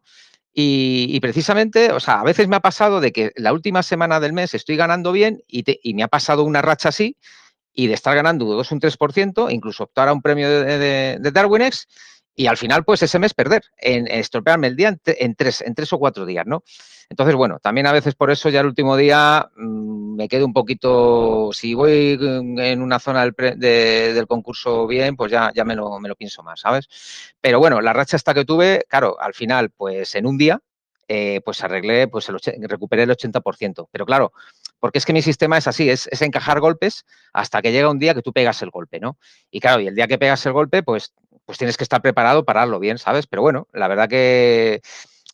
[0.53, 4.33] Y, precisamente, o sea, a veces me ha pasado de que la última semana del
[4.33, 7.15] mes estoy ganando bien y, y me ha pasado una racha así
[7.73, 11.31] y de estar ganando 2 un 3%, incluso optar a un premio de, de, de
[12.41, 15.93] y al final, pues ese mes perder, en, estropearme el día en, tres, en tres
[15.93, 16.63] o cuatro días, ¿no?
[17.08, 20.54] Entonces, bueno, también a veces por eso ya el último día mmm, me quedo un
[20.54, 25.75] poquito, si voy en una zona del, de, del concurso bien, pues ya, ya me,
[25.75, 26.88] lo, me lo pienso más, ¿sabes?
[27.39, 30.60] Pero bueno, la racha esta que tuve, claro, al final, pues en un día,
[31.08, 33.88] eh, pues arreglé, pues el, recuperé el 80%.
[33.91, 34.34] Pero claro,
[34.80, 37.99] porque es que mi sistema es así, es, es, encajar golpes hasta que llega un
[37.99, 39.19] día que tú pegas el golpe, ¿no?
[39.51, 41.13] Y claro, y el día que pegas el golpe, pues
[41.45, 43.27] pues tienes que estar preparado para darlo bien, ¿sabes?
[43.27, 44.82] Pero bueno, la verdad que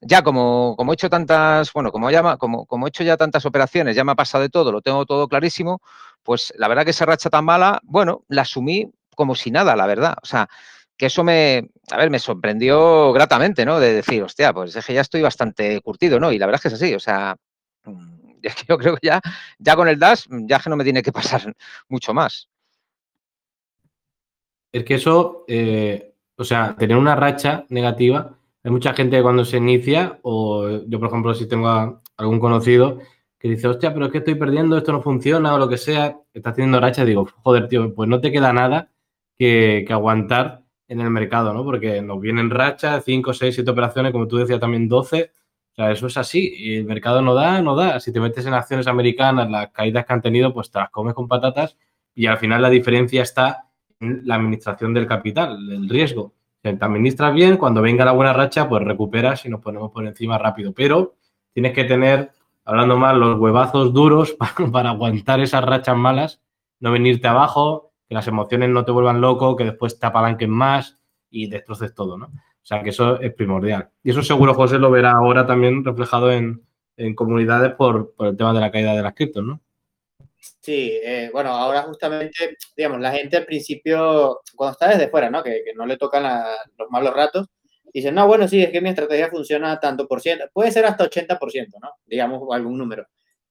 [0.02, 3.46] ya como, como he hecho tantas, bueno, como, ya, como, como he hecho ya tantas
[3.46, 5.82] operaciones, ya me ha pasado de todo, lo tengo todo clarísimo,
[6.24, 9.88] pues la verdad que esa racha tan mala, bueno, la asumí como si nada, la
[9.88, 10.15] verdad.
[10.22, 10.48] O sea,
[10.98, 13.80] que eso me, a ver, me sorprendió gratamente, ¿no?
[13.80, 16.32] De decir, hostia, pues es que ya estoy bastante curtido, ¿no?
[16.32, 17.36] Y la verdad es que es así, o sea,
[18.41, 19.22] que yo creo que ya,
[19.60, 21.56] ya con el DAS, ya que no me tiene que pasar
[21.89, 22.50] mucho más.
[24.71, 29.58] Es que eso, eh, o sea, tener una racha negativa, hay mucha gente cuando se
[29.58, 32.99] inicia, o yo, por ejemplo, si tengo algún conocido
[33.39, 36.17] que dice, hostia, pero es que estoy perdiendo, esto no funciona, o lo que sea,
[36.34, 38.91] está teniendo racha, digo, joder, tío, pues no te queda nada
[39.38, 41.63] que, aguantar en el mercado, ¿no?
[41.63, 45.32] Porque nos vienen rachas, 5, 6, 7 operaciones, como tú decías también 12.
[45.73, 46.77] O sea, eso es así.
[46.77, 47.99] El mercado no da, no da.
[47.99, 51.13] Si te metes en acciones americanas, las caídas que han tenido, pues te las comes
[51.13, 51.77] con patatas
[52.15, 53.66] y al final la diferencia está
[53.99, 56.33] la administración del capital, el riesgo.
[56.63, 60.05] Si te administras bien, cuando venga la buena racha, pues recuperas y nos ponemos por
[60.05, 60.73] encima rápido.
[60.73, 61.15] Pero
[61.53, 62.31] tienes que tener,
[62.65, 64.36] hablando mal, los huevazos duros
[64.71, 66.41] para, aguantar esas rachas malas,
[66.79, 70.99] no venirte abajo, que las emociones no te vuelvan loco, que después te apalanquen más
[71.29, 72.25] y destroces todo, ¿no?
[72.27, 73.89] O sea, que eso es primordial.
[74.03, 76.63] Y eso seguro José lo verá ahora también reflejado en,
[77.15, 79.62] comunidades por, por, el tema de la caída de las criptos, ¿no?
[80.62, 85.43] Sí, eh, bueno, ahora justamente, digamos, la gente al principio, cuando está desde fuera, ¿no?
[85.43, 86.23] Que, no le tocan
[86.77, 87.47] los malos ratos,
[87.93, 91.05] dicen, no, bueno, sí, es que mi estrategia funciona tanto por ciento, puede ser hasta
[91.05, 91.91] 80%, ¿no?
[92.05, 93.07] Digamos, algún número.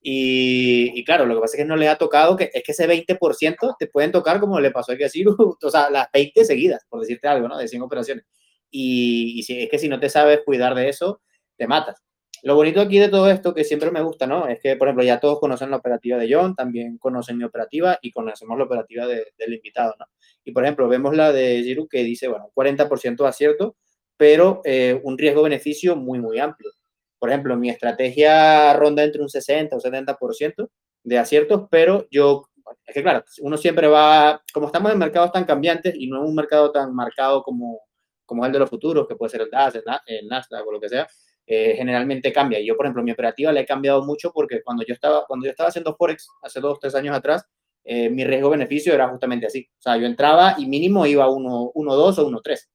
[0.09, 2.87] Y, claro, lo que pasa es que no le ha tocado, que es que ese
[2.87, 5.27] 20% te pueden tocar como le pasó a decir,
[5.63, 7.59] o sea, las 20 seguidas, por decirte algo, ¿no?
[7.59, 8.25] De 100 operaciones.
[8.71, 11.23] Y, y si, es que si no te sabes cuidar de eso,
[11.57, 12.06] te matas.
[12.47, 14.47] Lo bonito aquí de todo esto, que siempre me gusta, ¿no?
[14.47, 17.99] Es que, por ejemplo, ya todos conocen la operativa de John, también conocen mi operativa
[18.01, 20.07] y conocemos la operativa del invitado, ¿no?
[20.45, 23.75] Y, por ejemplo, vemos la de Giru que dice, bueno, 40% de acierto,
[24.17, 26.71] pero eh, un riesgo-beneficio muy, muy amplio.
[27.19, 30.71] Por ejemplo, mi estrategia ronda entre un 60 o 70%
[31.03, 32.45] de aciertos, pero yo,
[32.87, 36.29] es que claro, uno siempre va, como estamos en mercados tan cambiantes y no en
[36.29, 37.81] un mercado tan marcado como,
[38.25, 40.89] como el de los futuros, que puede ser el DAS, el Nasdaq o lo que
[40.89, 41.09] sea,
[41.47, 42.61] eh, generalmente cambia.
[42.61, 45.51] Yo, por ejemplo, mi operativa la he cambiado mucho porque cuando yo estaba, cuando yo
[45.51, 47.47] estaba haciendo Forex hace dos, tres años atrás,
[47.85, 49.69] eh, mi riesgo-beneficio era justamente así.
[49.79, 52.71] O sea, yo entraba y mínimo iba 1, 2 o 1, 3.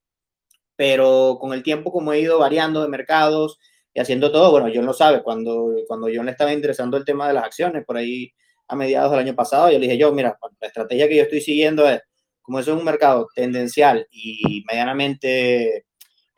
[0.76, 3.60] Pero con el tiempo, como he ido variando de mercados
[3.94, 7.28] y haciendo todo, bueno, John lo sabe, cuando, cuando John le estaba interesando el tema
[7.28, 8.32] de las acciones, por ahí
[8.70, 9.70] a mediados del año pasado.
[9.70, 12.02] Yo le dije, yo, mira, la estrategia que yo estoy siguiendo es,
[12.42, 15.86] como eso es un mercado tendencial y medianamente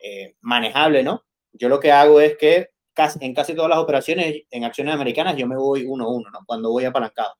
[0.00, 1.22] eh, manejable, ¿no?
[1.54, 5.36] Yo lo que hago es que casi, en casi todas las operaciones en acciones americanas
[5.36, 6.40] yo me voy uno a uno, ¿no?
[6.46, 7.34] Cuando voy apalancado.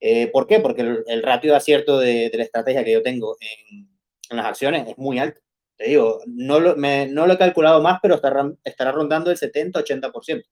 [0.00, 0.60] Eh, ¿Por qué?
[0.60, 3.88] Porque el, ratio de acierto de, la estrategia que yo tengo en,
[4.30, 5.40] en, las acciones es muy alto.
[5.76, 9.38] Te digo, no lo, me, no lo he calculado más, pero estará, estará rondando el
[9.38, 10.44] 70-80%.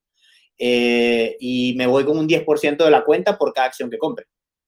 [0.58, 4.26] Eh, y me voy con un 10% de la cuenta por cada acción que compre.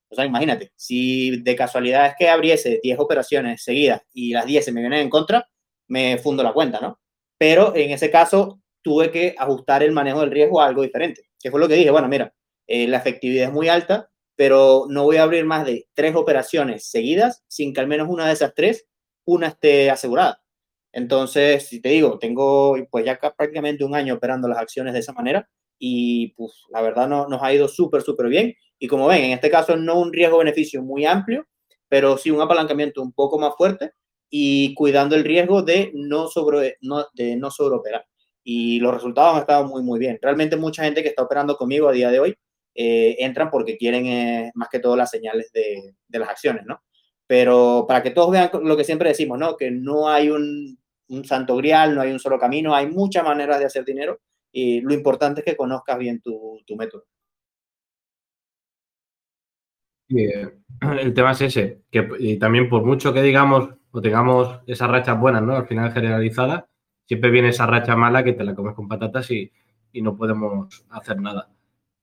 [0.09, 4.65] O sea, imagínate, si de casualidad es que abriese 10 operaciones seguidas y las 10
[4.65, 5.49] se me vienen en contra,
[5.89, 7.00] me fundo la cuenta, ¿no?
[7.41, 11.51] Pero en ese caso tuve que ajustar el manejo del riesgo a algo diferente, que
[11.51, 12.35] fue lo que dije, bueno, mira,
[12.67, 16.91] eh, la efectividad es muy alta, pero no voy a abrir más de tres operaciones
[16.91, 18.87] seguidas sin que al menos una de esas tres,
[19.25, 20.43] una esté asegurada.
[20.93, 25.15] Entonces, si te digo, tengo pues ya prácticamente un año operando las acciones de esa
[25.15, 25.49] manera
[25.79, 28.55] y pues la verdad no, nos ha ido súper, súper bien.
[28.79, 31.47] Y como ven, en este caso no un riesgo-beneficio muy amplio,
[31.89, 33.93] pero sí un apalancamiento un poco más fuerte
[34.31, 38.07] y cuidando el riesgo de no, sobre, no, de no sobreoperar.
[38.43, 40.19] Y los resultados han estado muy, muy bien.
[40.23, 42.35] Realmente mucha gente que está operando conmigo a día de hoy
[42.75, 46.83] eh, entran porque quieren eh, más que todo las señales de, de, las acciones, ¿no?
[47.27, 49.57] Pero para que todos vean lo que siempre decimos, ¿no?
[49.57, 53.59] Que no hay un, un santo grial, no hay un solo camino, hay muchas maneras
[53.59, 54.21] de hacer dinero
[54.53, 57.05] y lo importante es que conozcas bien tu, método.
[60.09, 60.49] Eh,
[61.01, 65.19] el tema es ese, que y también por mucho que digamos o tengamos esas rachas
[65.19, 65.57] buenas, ¿no?
[65.57, 66.67] Al final generalizada,
[67.07, 69.51] siempre viene esa racha mala que te la comes con patatas y,
[69.95, 71.49] no podemos hacer nada.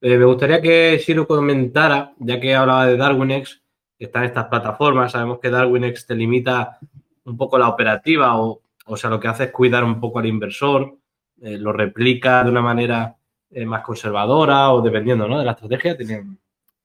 [0.01, 3.61] Eh, me gustaría que Shiro comentara, ya que hablaba de DarwinX,
[3.97, 6.77] están estas plataformas, sabemos que DarwinX te limita
[7.23, 10.25] un poco la operativa o, o sea, lo que hace es cuidar un poco al
[10.25, 10.97] inversor,
[11.41, 13.15] eh, lo replica de una manera
[13.51, 15.39] eh, más conservadora o dependiendo ¿no?
[15.39, 16.25] de la estrategia, tiene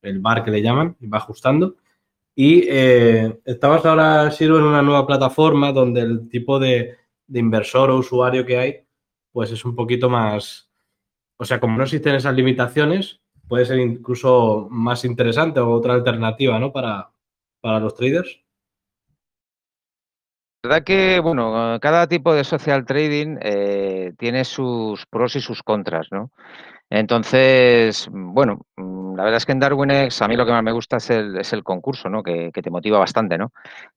[0.03, 1.77] el bar que le llaman y va ajustando.
[2.35, 6.97] Y eh, estamos ahora, Siro, en una nueva plataforma donde el tipo de,
[7.29, 8.87] inversor o usuario que hay,
[9.33, 10.71] pues es un poquito más,
[11.39, 16.59] o sea, como no existen esas limitaciones, puede ser incluso más interesante o otra alternativa,
[16.59, 16.73] ¿no?
[16.73, 17.11] Para,
[17.61, 18.43] para los traders
[20.63, 26.07] verdad que, bueno, cada tipo de social trading eh, tiene sus pros y sus contras,
[26.13, 26.31] ¿no?
[26.95, 30.73] Entonces, bueno, mm, la verdad es que en DarwinX a mí lo que más me
[30.73, 32.23] gusta es el, es el concurso, ¿no?
[32.23, 33.51] Que, que, te motiva bastante, ¿no?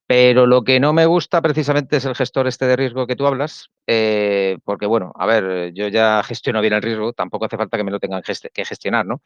[0.08, 3.28] Pero lo que no me gusta precisamente es el gestor este de riesgo que tú
[3.28, 7.76] hablas, eh, porque, bueno, a ver, yo ya gestiono bien el riesgo, tampoco hace falta
[7.76, 9.22] que me lo tengan que gestionar, ¿no?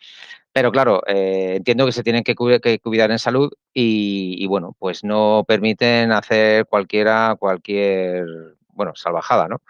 [0.52, 5.46] Pero claro, eh, entiendo que se tienen que, cuidar en salud y, bueno, pues no
[5.48, 8.26] permiten hacer cualquiera, cualquier,
[8.70, 9.62] bueno, salvajada, ¿no?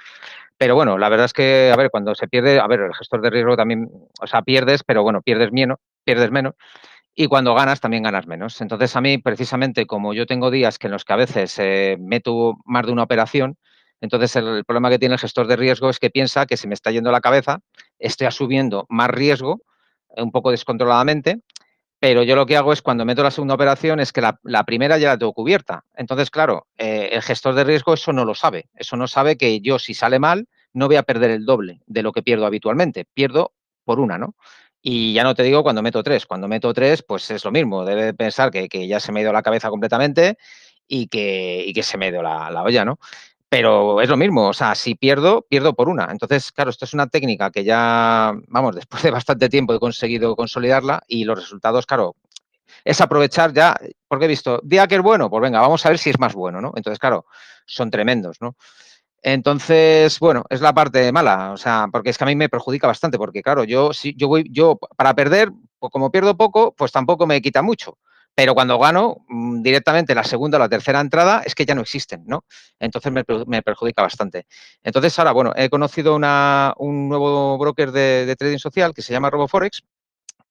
[0.59, 3.21] Pero bueno, la verdad es que, a ver, cuando se pierde, a ver, el gestor
[3.21, 3.89] de riesgo también,
[4.21, 6.55] o sea, pierdes, pero bueno, pierdes menos, pierdes menos.
[7.15, 8.59] Y cuando ganas, también ganas menos.
[8.59, 11.95] Entonces, a mí, precisamente, como yo tengo días que en los que a veces eh,
[11.97, 13.57] meto más de una operación,
[14.01, 16.73] entonces el, problema que tiene el gestor de riesgo es que piensa que se me
[16.73, 17.61] está yendo la cabeza,
[17.97, 19.61] estoy asumiendo más riesgo
[20.17, 21.39] un poco descontroladamente,
[21.99, 24.97] pero yo lo que hago es cuando meto la segunda operación es que la, primera
[24.97, 25.83] ya la tengo cubierta.
[25.95, 28.69] Entonces, claro, eh, el gestor de riesgo eso no lo sabe.
[28.75, 32.03] Eso no sabe que yo si sale mal no voy a perder el doble de
[32.03, 33.05] lo que pierdo habitualmente.
[33.13, 34.35] Pierdo por una, ¿no?
[34.81, 36.25] Y ya no te digo cuando meto tres.
[36.25, 37.83] Cuando meto tres, pues es lo mismo.
[37.83, 40.37] Debe pensar que, ya se me ha ido la cabeza completamente
[40.87, 42.97] y que, que se me ido la, la olla, ¿no?
[43.49, 46.09] Pero es lo mismo, o sea, si pierdo, pierdo por una.
[46.11, 50.35] Entonces, claro, esto es una técnica que ya, vamos, después de bastante tiempo he conseguido
[50.35, 52.15] consolidarla y los resultados, claro,
[52.85, 53.75] es aprovechar ya,
[54.07, 56.33] porque he visto, día que es bueno, pues venga, vamos a ver si es más
[56.33, 56.73] bueno, ¿no?
[56.75, 57.25] Entonces, claro,
[57.65, 58.55] son tremendos, ¿no?
[59.21, 62.87] Entonces, bueno, es la parte mala, o sea, porque es que a mí me perjudica
[62.87, 66.91] bastante, porque claro, yo si yo voy, yo para perder, pues como pierdo poco, pues
[66.91, 67.97] tampoco me quita mucho.
[68.39, 71.81] Pero cuando gano mm, directamente la segunda o la tercera entrada es que ya no
[71.81, 72.45] existen, ¿no?
[72.79, 74.45] Entonces me, perjudica bastante.
[74.81, 79.81] Entonces ahora, bueno, he conocido un nuevo broker de, trading social que se llama RoboForex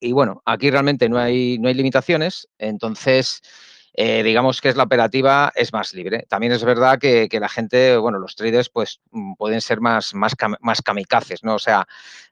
[0.01, 3.41] y bueno, aquí realmente no hay, no hay limitaciones, entonces
[3.95, 6.25] eh, digamos que es la operativa es más libre.
[6.29, 10.35] También es verdad que, la gente, bueno, los traders pues mm, pueden ser más, más,
[10.61, 11.55] más kamikazes, ¿no?
[11.55, 11.87] O sea,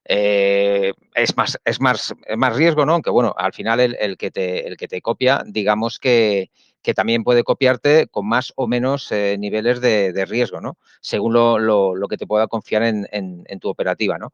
[0.05, 2.95] eh, es, más, es más, más riesgo, ¿no?
[2.95, 6.51] Aunque bueno, al final el, que te, el que te copia, digamos que,
[6.83, 10.79] que también puede copiarte con más o menos eh, niveles de, riesgo, ¿no?
[11.01, 14.33] Según lo, que te pueda confiar en, en tu operativa, ¿no?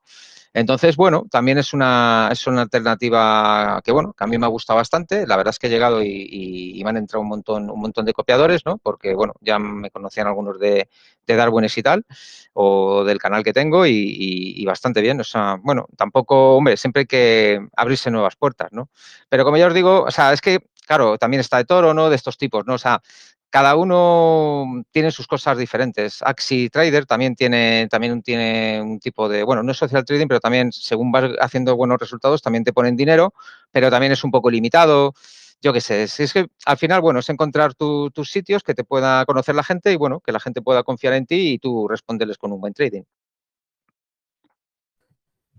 [0.55, 4.51] Entonces, bueno, también es una, es una alternativa que, bueno, que a mí me ha
[4.51, 5.27] gustado bastante.
[5.27, 8.13] La verdad es que he llegado y, me han entrado un montón, un montón de
[8.13, 8.77] copiadores, ¿no?
[8.77, 10.89] Porque, bueno, ya me conocían algunos de,
[11.27, 12.05] de Darwin y tal,
[12.53, 15.21] o del canal que tengo y, bastante bien.
[15.21, 18.91] O sea, bueno, tampoco, hombre, siempre hay que abrirse nuevas puertas, ¿no?
[19.31, 22.11] Pero como ya os digo, o sea, es que, claro, también está de toro, ¿no?
[22.11, 22.75] De estos tipos, ¿no?
[22.75, 23.03] O sea,
[23.53, 26.23] cada uno tiene sus cosas diferentes.
[26.23, 30.41] Axi Trader también tiene, también tiene un tipo de, bueno, no es social trading, pero
[30.41, 33.35] también según vas haciendo buenos resultados, también te ponen dinero,
[33.71, 35.13] pero también es un poco limitado.
[35.61, 39.27] Yo qué sé, es, que al final, bueno, es encontrar tus sitios que te pueda
[39.27, 42.39] conocer la gente y, bueno, que la gente pueda confiar en ti y tú responderles
[42.39, 43.03] con un buen trading.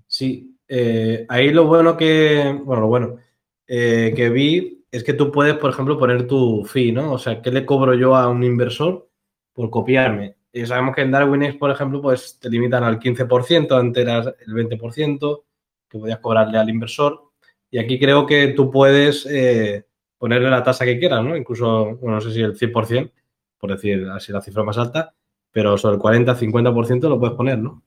[0.07, 3.19] Sí, eh, ahí lo bueno que, bueno, lo bueno
[3.67, 7.13] eh, que vi es que tú puedes, por ejemplo, poner tu fee, ¿no?
[7.13, 9.09] O sea, ¿qué le cobro yo a un inversor
[9.53, 10.35] por copiarme?
[10.51, 14.53] Y sabemos que en DarwinX, por ejemplo, pues te limitan al 15%, antes era el
[14.53, 15.43] 20%
[15.89, 17.31] que podías cobrarle al inversor.
[17.71, 19.87] Y aquí creo que tú puedes eh,
[20.19, 21.35] ponerle la tasa que quieras, ¿no?
[21.35, 23.11] Incluso, bueno, no sé si el 100%,
[23.57, 25.15] por decir así la cifra más alta,
[25.51, 27.83] pero sobre el 40-50% lo puedes poner, ¿no?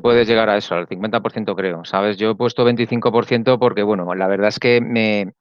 [0.00, 2.16] Puedes llegar a eso, al 50% creo, ¿sabes?
[2.16, 5.34] Yo he puesto 25% porque, bueno, la verdad es que me...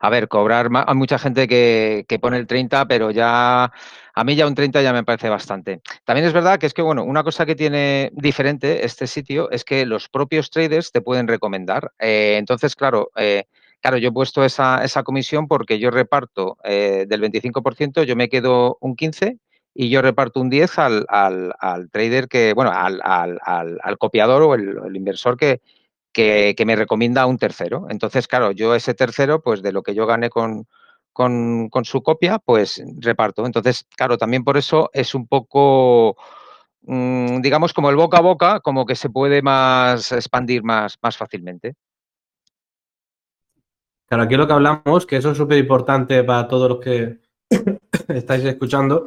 [0.00, 3.70] A ver, cobrar Hay mucha gente que, que pone el 30, pero ya...
[4.14, 5.82] A mí ya un 30 ya me parece bastante.
[6.04, 9.64] También es verdad que es que, bueno, una cosa que tiene diferente este sitio es
[9.64, 11.92] que los propios traders te pueden recomendar.
[11.98, 13.44] Eh, entonces, claro, eh,
[13.80, 18.28] claro, yo he puesto esa, esa comisión porque yo reparto eh, del 25%, yo me
[18.28, 19.38] quedo un 15%
[19.80, 24.96] y yo reparto un 10 al, al, trader que, bueno, al, al copiador o el,
[24.96, 25.62] inversor que,
[26.12, 27.86] que, me recomienda un tercero.
[27.88, 30.66] Entonces, claro, yo ese tercero, pues de lo que yo gane con,
[31.12, 33.46] con, con, su copia, pues reparto.
[33.46, 36.16] Entonces, claro, también por eso es un poco,
[36.82, 41.16] mm, digamos, como el boca a boca, como que se puede más expandir más, más
[41.16, 41.76] fácilmente.
[44.08, 47.20] Claro, aquí lo que hablamos, que eso es súper importante para todos los que
[48.08, 49.04] estáis escuchando,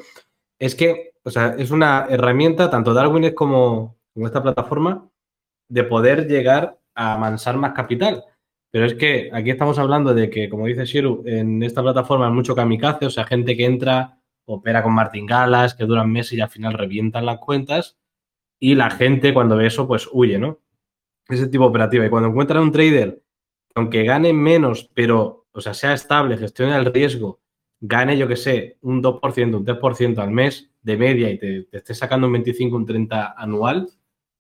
[0.61, 5.09] es que, o sea, es una herramienta, tanto Darwin como, como esta plataforma,
[5.67, 8.23] de poder llegar a amansar más capital.
[8.69, 12.33] Pero es que aquí estamos hablando de que, como dice Shiru, en esta plataforma hay
[12.33, 16.49] mucho kamikaze, o sea, gente que entra, opera con martingalas, que duran meses y al
[16.49, 17.97] final revientan las cuentas.
[18.59, 20.59] Y la gente, cuando ve eso, pues huye, ¿no?
[21.27, 22.05] Ese tipo de operativa.
[22.05, 23.23] Y cuando encuentran un trader,
[23.73, 27.40] aunque gane menos, pero, o sea, sea estable, gestione el riesgo
[27.81, 31.93] gane, yo que sé, un 2%, un 3% al mes de media y te, esté
[31.95, 33.89] sacando un 25, un 30 anual,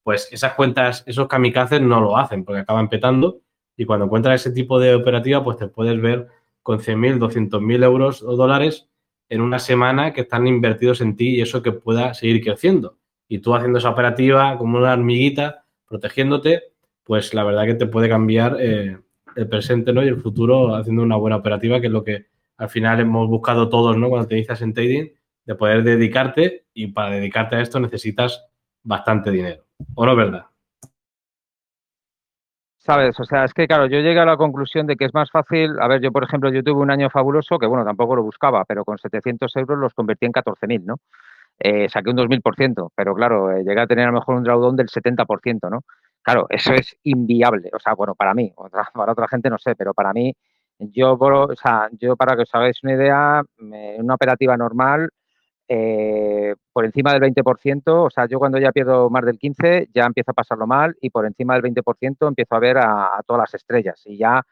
[0.03, 3.41] pues esas cuentas, esos kamikazes no lo hacen porque acaban petando
[3.75, 6.27] y cuando encuentras ese tipo de operativa, pues te puedes ver
[6.61, 8.87] con 100.000, 200.000 euros o dólares
[9.27, 12.97] en una semana que están invertidos en ti y eso que pueda seguir creciendo.
[13.27, 16.63] Y tú haciendo esa operativa como una hormiguita, protegiéndote,
[17.03, 18.97] pues la verdad que te puede cambiar eh,
[19.35, 20.03] el presente ¿no?
[20.03, 22.30] y el futuro haciendo una buena operativa, que es lo que
[22.61, 24.07] al final hemos buscado todos, ¿no?
[24.07, 25.09] Cuando te dices en trading,
[25.45, 28.45] de poder dedicarte y para dedicarte a esto necesitas
[28.83, 29.63] bastante dinero.
[29.95, 30.45] ¿O no verdad?
[32.77, 35.31] Sabes, o sea, es que claro, yo llegué a la conclusión de que es más
[35.31, 38.21] fácil, a ver, yo por ejemplo, yo tuve un año fabuloso que bueno, tampoco lo
[38.21, 40.97] buscaba, pero con 700 euros los convertí en 14.000, ¿no?
[41.57, 44.75] Eh, saqué un 2.000%, pero claro, eh, llegué a tener a lo mejor un drawdown
[44.75, 45.81] del 70%, ¿no?
[46.21, 48.53] Claro, eso es inviable, o sea, bueno, para mí,
[48.93, 50.35] para otra gente no sé, pero para mí
[50.91, 51.17] yo,
[51.99, 55.09] yo para que os hagáis una idea, en una operativa normal,
[55.73, 60.03] eh, por encima del 20%, o sea, yo cuando ya pierdo más del 15 ya
[60.05, 63.53] empiezo a pasarlo mal y por encima del 20% empiezo a ver a, todas las
[63.53, 64.43] estrellas y ya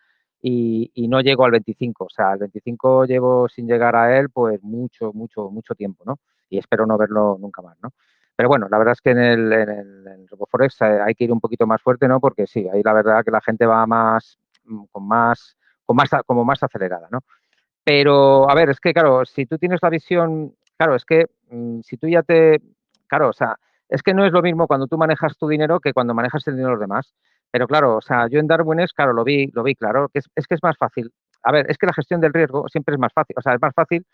[0.42, 4.63] y, no llego al 25, o sea, al 25 llevo sin llegar a él pues
[4.63, 6.20] mucho, mucho, mucho tiempo, ¿no?
[6.50, 7.89] Y espero no verlo nunca más, ¿no?
[8.34, 11.26] Pero bueno, la verdad es que en el, en el, en RoboForex eh, hay que
[11.26, 12.22] ir un poquito más fuerte, ¿no?
[12.22, 14.39] Porque sí, ahí la verdad que la gente va más,
[14.89, 15.58] con más
[15.93, 17.19] más, como más acelerada, ¿no?
[17.84, 21.82] Pero, a ver, es que, claro, si tú tienes la visión, claro, es que mm,
[21.82, 22.62] si tú ya te,
[23.08, 23.58] claro, o sea,
[23.89, 26.55] es que no es lo mismo cuando tú manejas tu dinero que cuando manejas el
[26.55, 27.14] dinero de los demás.
[27.51, 30.20] Pero claro, o sea, yo en Darwin es, claro, lo vi, lo vi claro, que
[30.20, 31.11] es, que es más fácil.
[31.43, 33.36] A ver, es que la gestión del riesgo siempre es más fácil.
[33.38, 34.05] O sea, es más fácil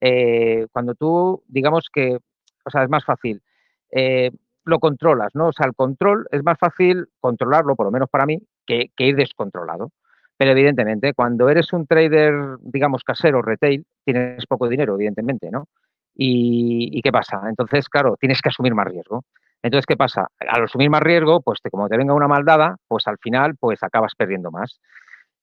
[0.00, 2.16] eh, cuando tú, digamos que,
[2.64, 3.42] o sea, es más fácil.
[3.90, 4.30] Eh,
[4.64, 5.48] lo controlas, ¿no?
[5.48, 9.04] O sea, el control es más fácil controlarlo, por lo menos para mí, que, que
[9.04, 9.90] ir descontrolado.
[10.40, 12.32] Pero evidentemente, cuando eres un trader,
[12.62, 15.66] digamos, casero, retail, tienes poco dinero, evidentemente, ¿no?
[16.14, 17.42] ¿Y, qué pasa?
[17.46, 19.22] Entonces, claro, tienes que asumir más riesgo.
[19.62, 20.28] Entonces, ¿qué pasa?
[20.38, 24.14] Al asumir más riesgo, pues como te venga una maldada, pues al final, pues acabas
[24.16, 24.80] perdiendo más.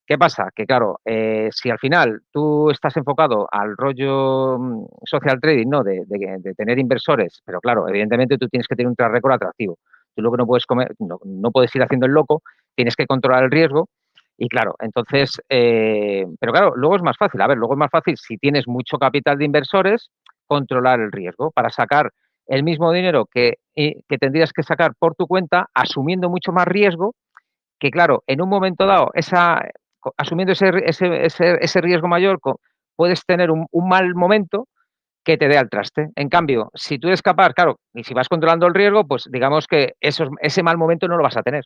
[0.04, 0.50] ¿Qué pasa?
[0.52, 5.84] Que claro, eh, si al final tú estás enfocado al rollo mm, social trading, ¿no?
[5.84, 6.06] De,
[6.56, 9.78] tener inversores, pero claro, evidentemente tú tienes que tener un track record atractivo.
[10.16, 12.42] Tú lo que no puedes comer, no, puedes ir haciendo el loco,
[12.74, 13.88] tienes que controlar el riesgo.
[14.38, 17.40] Y claro, entonces, eh, pero claro, luego es más fácil.
[17.40, 20.10] A ver, luego es más fácil si tienes mucho capital de inversores,
[20.46, 22.12] controlar el riesgo para sacar
[22.46, 27.14] el mismo dinero que, que tendrías que sacar por tu cuenta, asumiendo mucho más riesgo,
[27.78, 29.60] que claro, en un momento dado, esa,
[30.16, 31.26] asumiendo ese, ese,
[31.60, 32.40] ese, riesgo mayor,
[32.96, 34.68] puedes tener un, mal momento
[35.24, 36.10] que te dé al traste.
[36.16, 39.66] En cambio, si tú eres capaz, claro, y si vas controlando el riesgo, pues digamos
[39.66, 41.64] que ese mal momento no lo vas a tener.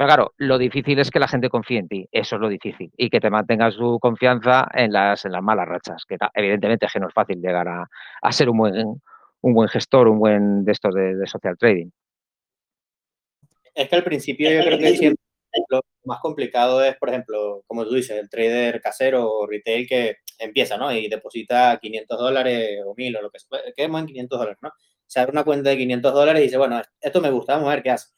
[0.00, 2.08] Pero claro, lo difícil es que la gente confíe en ti.
[2.10, 2.90] Eso es lo difícil.
[2.96, 6.06] Y que te mantengas su confianza en las, en las malas rachas.
[6.08, 9.02] Que evidentemente es que no es fácil llegar a, ser un buen,
[9.42, 11.90] un buen gestor, un buen de estos de, de social trading.
[13.74, 15.22] Es que al principio yo creo que siempre
[15.68, 20.16] lo más complicado es, por ejemplo, como tú dices, el trader casero o retail que
[20.38, 20.90] empieza, ¿no?
[20.90, 23.60] Y deposita 500 dólares o 1000 o lo que sea.
[23.76, 24.72] Quedemos en 500 dólares, ¿no?
[25.06, 27.74] Se abre una cuenta de 500 dólares y dice, bueno, esto me gusta, vamos a
[27.74, 28.08] ver qué hace.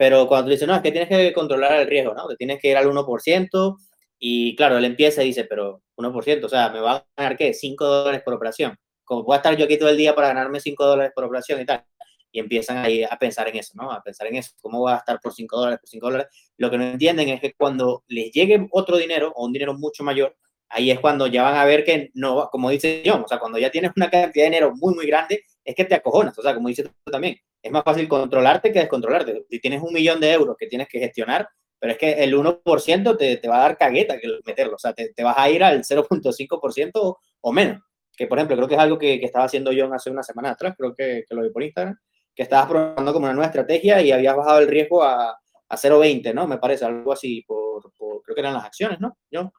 [0.00, 2.26] Pero cuando tú dices, no, es que tienes que controlar el riesgo, ¿no?
[2.26, 3.76] Te tienes que ir al 1%.
[4.18, 7.52] Y claro, él empieza y dice, pero 1%, o sea, ¿me va a ganar qué?
[7.52, 8.78] 5 dólares por operación.
[9.04, 11.60] Como voy a estar yo aquí todo el día para ganarme 5 dólares por operación
[11.60, 11.84] y tal
[12.32, 13.92] y empiezan ahí a pensar en eso, ¿no?
[13.92, 16.28] A pensar en eso, cómo va a estar por 5 dólares, por 5 dólares.
[16.56, 20.02] Lo que no entienden es que cuando les llegue otro dinero o un dinero mucho
[20.02, 20.34] mayor,
[20.70, 23.58] ahí es cuando ya van a ver que no, como dice John, o sea, cuando
[23.58, 26.54] ya tienes una cantidad de dinero muy, muy grande, es que te acojonas, o sea,
[26.54, 29.44] como dice tú también, es más fácil controlarte que descontrolarte.
[29.48, 31.48] Si tienes un millón de euros que tienes que gestionar,
[31.78, 34.92] pero es que el 1% te, te va a dar cagueta que meterlo, o sea,
[34.92, 37.80] te, te vas a ir al 0.5% o, menos.
[38.14, 40.50] Que, por ejemplo, creo que es algo que, que, estaba haciendo John hace una semana
[40.50, 41.96] atrás, creo que, lo vi por Instagram,
[42.34, 46.34] que estabas probando como una nueva estrategia y habías bajado el riesgo a, a 0,20,
[46.34, 46.46] ¿no?
[46.46, 47.82] Me parece, algo así, por,
[48.22, 49.16] creo que eran las acciones, ¿no?
[49.30, 49.50] Yo.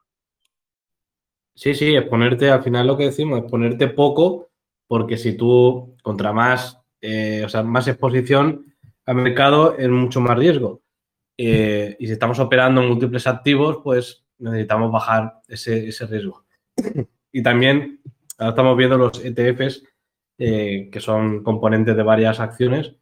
[1.54, 4.50] Sí, sí, es ponerte, al final lo que decimos, es ponerte poco,
[4.86, 8.74] porque si tú, contra más, eh, o sea, más exposición
[9.04, 10.80] al mercado, es mucho más riesgo.
[11.36, 16.44] Eh, y si estamos operando múltiples activos, pues necesitamos bajar ese, ese riesgo.
[17.32, 18.00] Y también,
[18.38, 19.82] ahora estamos viendo los ETFs,
[20.38, 22.94] eh, que son componentes de varias acciones.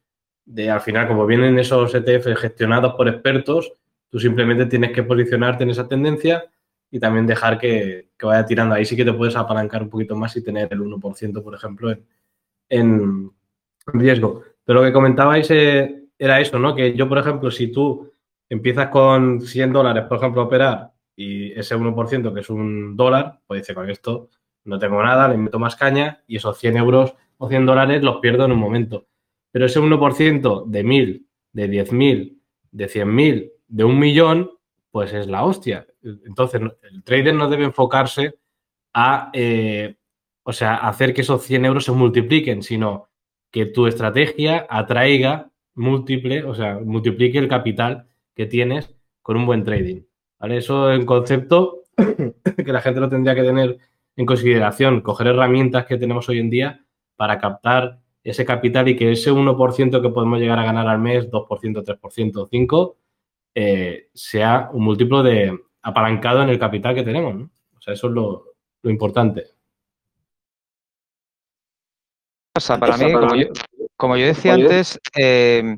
[0.45, 3.73] De, al final, como vienen esos ETF gestionados por expertos,
[4.09, 6.45] tú simplemente tienes que posicionarte en esa tendencia
[6.89, 8.75] y también dejar que, vaya tirando.
[8.75, 11.95] Ahí sí que te puedes apalancar un poquito más y tener el 1%, por ejemplo,
[12.69, 13.31] en,
[13.87, 14.43] riesgo.
[14.63, 16.75] Pero lo que comentabais eh, era eso, ¿no?
[16.75, 18.11] Que yo, por ejemplo, si tú
[18.49, 23.39] empiezas con 100 dólares, por ejemplo, a operar y ese 1% que es un dólar,
[23.47, 24.29] pues dice, con esto
[24.65, 28.17] no tengo nada, le meto más caña y esos 100 euros o 100 dólares los
[28.17, 29.07] pierdo en un momento.
[29.51, 32.37] Pero ese 1% de 1000, de 10.000,
[32.71, 34.51] de 100.000, de un millón,
[34.91, 35.87] pues es la hostia.
[36.03, 38.35] Entonces, el trader no debe enfocarse
[38.93, 39.95] a, eh,
[40.43, 43.09] o sea, hacer que esos 100 euros se multipliquen, sino
[43.51, 49.63] que tu estrategia atraiga múltiple, o sea, multiplique el capital que tienes con un buen
[49.63, 50.03] trading.
[50.39, 50.57] ¿Vale?
[50.57, 53.77] Eso es un concepto que la gente lo tendría que tener
[54.15, 56.85] en consideración, coger herramientas que tenemos hoy en día
[57.15, 61.29] para captar ese capital y que ese 1% que podemos llegar a ganar al mes,
[61.29, 62.95] 2%, 3%, 5%,
[64.13, 67.49] sea un múltiplo de apalancado en el capital que tenemos.
[67.77, 68.45] O sea, eso es lo,
[68.83, 69.45] importante.
[72.53, 73.11] Para mí,
[73.95, 75.77] como yo, decía antes, eh,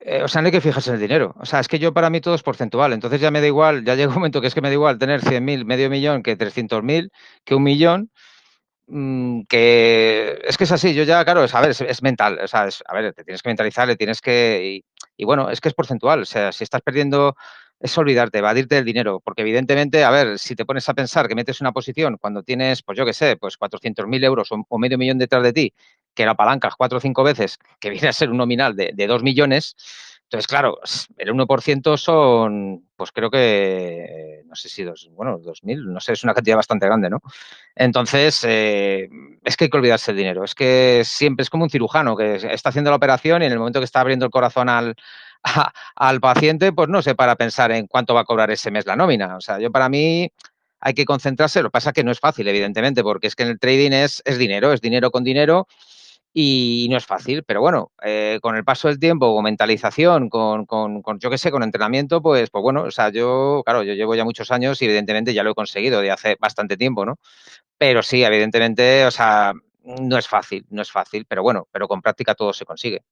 [0.00, 1.34] eh, o sea, no hay que fijarse en el dinero.
[1.38, 2.92] O sea, es que yo para mí todo es porcentual.
[2.92, 4.98] Entonces ya me da igual, ya llega un momento que es que me da igual
[4.98, 7.10] tener 100.000, medio millón que 300.000,
[7.44, 8.10] que un millón.
[8.90, 12.48] Mm, que es que es así, yo ya, claro, es, a ver, es, mental, o
[12.48, 14.82] sea, a ver, te tienes que mentalizar, le tienes que,
[15.18, 17.36] y, bueno, es que es porcentual, o sea, si estás perdiendo,
[17.80, 21.34] es olvidarte, evadirte del dinero, porque evidentemente, a ver, si te pones a pensar que
[21.34, 25.18] metes una posición cuando tienes, pues yo qué sé, pues 400.000 euros o, medio millón
[25.18, 25.74] detrás de ti,
[26.14, 29.06] que la apalancas cuatro o cinco veces, que viene a ser un nominal de, de
[29.06, 29.76] 2 millones,
[30.30, 30.78] entonces, claro,
[31.16, 36.22] el 1% son, pues creo que, no sé si dos, bueno, 2.000, no sé, es
[36.22, 37.22] una cantidad bastante grande, ¿no?
[37.74, 39.08] Entonces, eh,
[39.42, 40.44] es que hay que olvidarse el dinero.
[40.44, 43.58] Es que siempre es como un cirujano que está haciendo la operación y en el
[43.58, 44.96] momento que está abriendo el corazón al,
[45.96, 48.96] al paciente, pues no sé para pensar en cuánto va a cobrar ese mes la
[48.96, 49.36] nómina.
[49.36, 50.30] O sea, yo para mí
[50.80, 51.62] hay que concentrarse.
[51.62, 53.92] Lo que pasa es que no es fácil, evidentemente, porque es que en el trading
[53.92, 55.66] es, dinero, es dinero con dinero
[56.32, 60.66] y no es fácil, pero bueno, eh, con el paso del tiempo, con mentalización, con,
[60.66, 63.94] con, con yo qué sé, con entrenamiento, pues, pues bueno, o sea, yo, claro, yo
[63.94, 67.18] llevo ya muchos años y evidentemente ya lo he conseguido de hace bastante tiempo, ¿no?
[67.78, 72.02] Pero sí, evidentemente, o sea, no es fácil, no es fácil, pero bueno, pero con
[72.02, 73.02] práctica todo se consigue.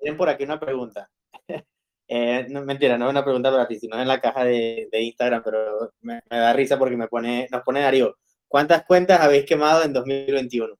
[0.00, 1.08] Tienen por aquí una pregunta.
[2.12, 5.44] Eh, no, mentira, no es una pregunta para ti, sino en la caja de, Instagram,
[5.44, 9.92] pero me, da risa porque me pone, nos pone Darío, ¿cuántas cuentas habéis quemado en
[9.92, 10.74] 2021?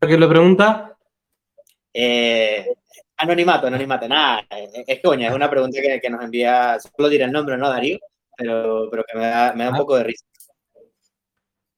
[0.00, 0.98] ¿Quién lo pregunta?
[1.94, 2.66] Eh,
[3.16, 7.56] anonimato, anonimato, nada, es coña, es una pregunta que, nos envía, solo diré el nombre,
[7.56, 7.98] ¿no, Darío?
[8.36, 9.78] Pero, pero que me da, me da un ah.
[9.78, 10.26] poco de risa.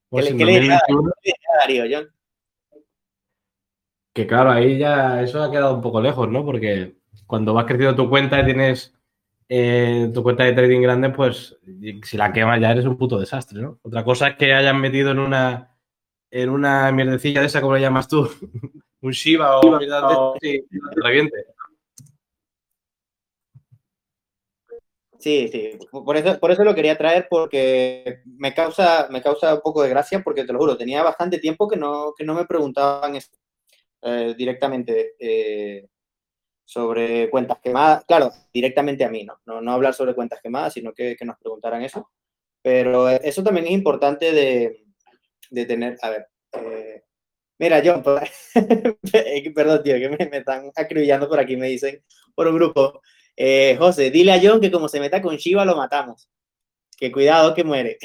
[0.08, 2.13] Pues ¿Qué, le, diría, a Darío, John?
[4.14, 6.44] Que claro, ahí ya eso ha quedado un poco lejos, ¿no?
[6.44, 6.94] Porque
[7.26, 8.94] cuando vas creciendo tu cuenta y tienes
[9.48, 11.58] eh, tu cuenta de trading grande, pues
[12.04, 13.80] si la quemas ya eres un puto desastre, ¿no?
[13.82, 15.76] Otra cosa es que hayan metido en una
[16.30, 18.28] en una mierdecilla de esa, como le llamas tú,
[19.02, 20.64] un Shiba o un sí,
[20.96, 21.46] reviente.
[25.18, 29.60] Sí, sí, por eso, por eso lo quería traer porque me causa, me causa un
[29.60, 32.44] poco de gracia porque te lo juro, tenía bastante tiempo que no, que no me
[32.44, 33.38] preguntaban esto.
[34.06, 35.88] Eh, directamente eh,
[36.62, 38.04] sobre cuentas quemadas.
[38.04, 39.40] Claro, directamente a mí, ¿no?
[39.62, 42.10] No, hablar sobre cuentas quemadas, sino que, nos preguntaran eso.
[42.62, 47.02] Pero eso también es importante de, tener, a ver, eh,
[47.58, 48.02] mira, John,
[49.54, 53.00] perdón, tío, que me, están acribillando por aquí, me dicen, por un grupo.
[53.78, 56.28] José, dile a John que como se meta con Shiva lo matamos.
[56.96, 57.98] Que cuidado que muere.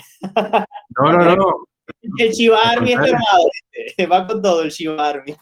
[0.98, 1.66] No, no, no.
[2.18, 5.36] El Shiva Army es va con todo el Shiva Army.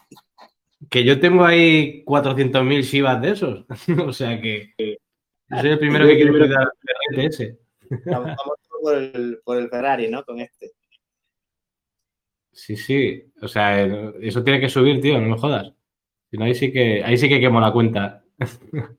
[0.90, 3.64] Que yo tengo ahí 400.000 Shivas de esos.
[4.06, 4.74] o sea que
[5.50, 6.68] yo soy el primero que quiere cuidar
[7.10, 7.58] el ese.
[8.06, 8.36] Vamos,
[8.82, 10.24] por, el, por el Ferrari, ¿no?
[10.24, 10.72] Con este.
[12.52, 13.32] Sí, sí.
[13.40, 13.82] O sea,
[14.20, 15.72] eso tiene que subir, tío, no me jodas.
[16.30, 18.24] Si no, ahí sí que, ahí sí que quemo la cuenta.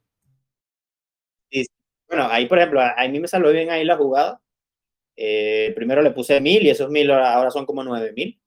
[2.07, 4.41] Bueno, ahí, por ejemplo, a mí me salió bien ahí la jugada.
[5.15, 8.38] Eh, primero le puse mil y esos mil ahora son como nueve mil.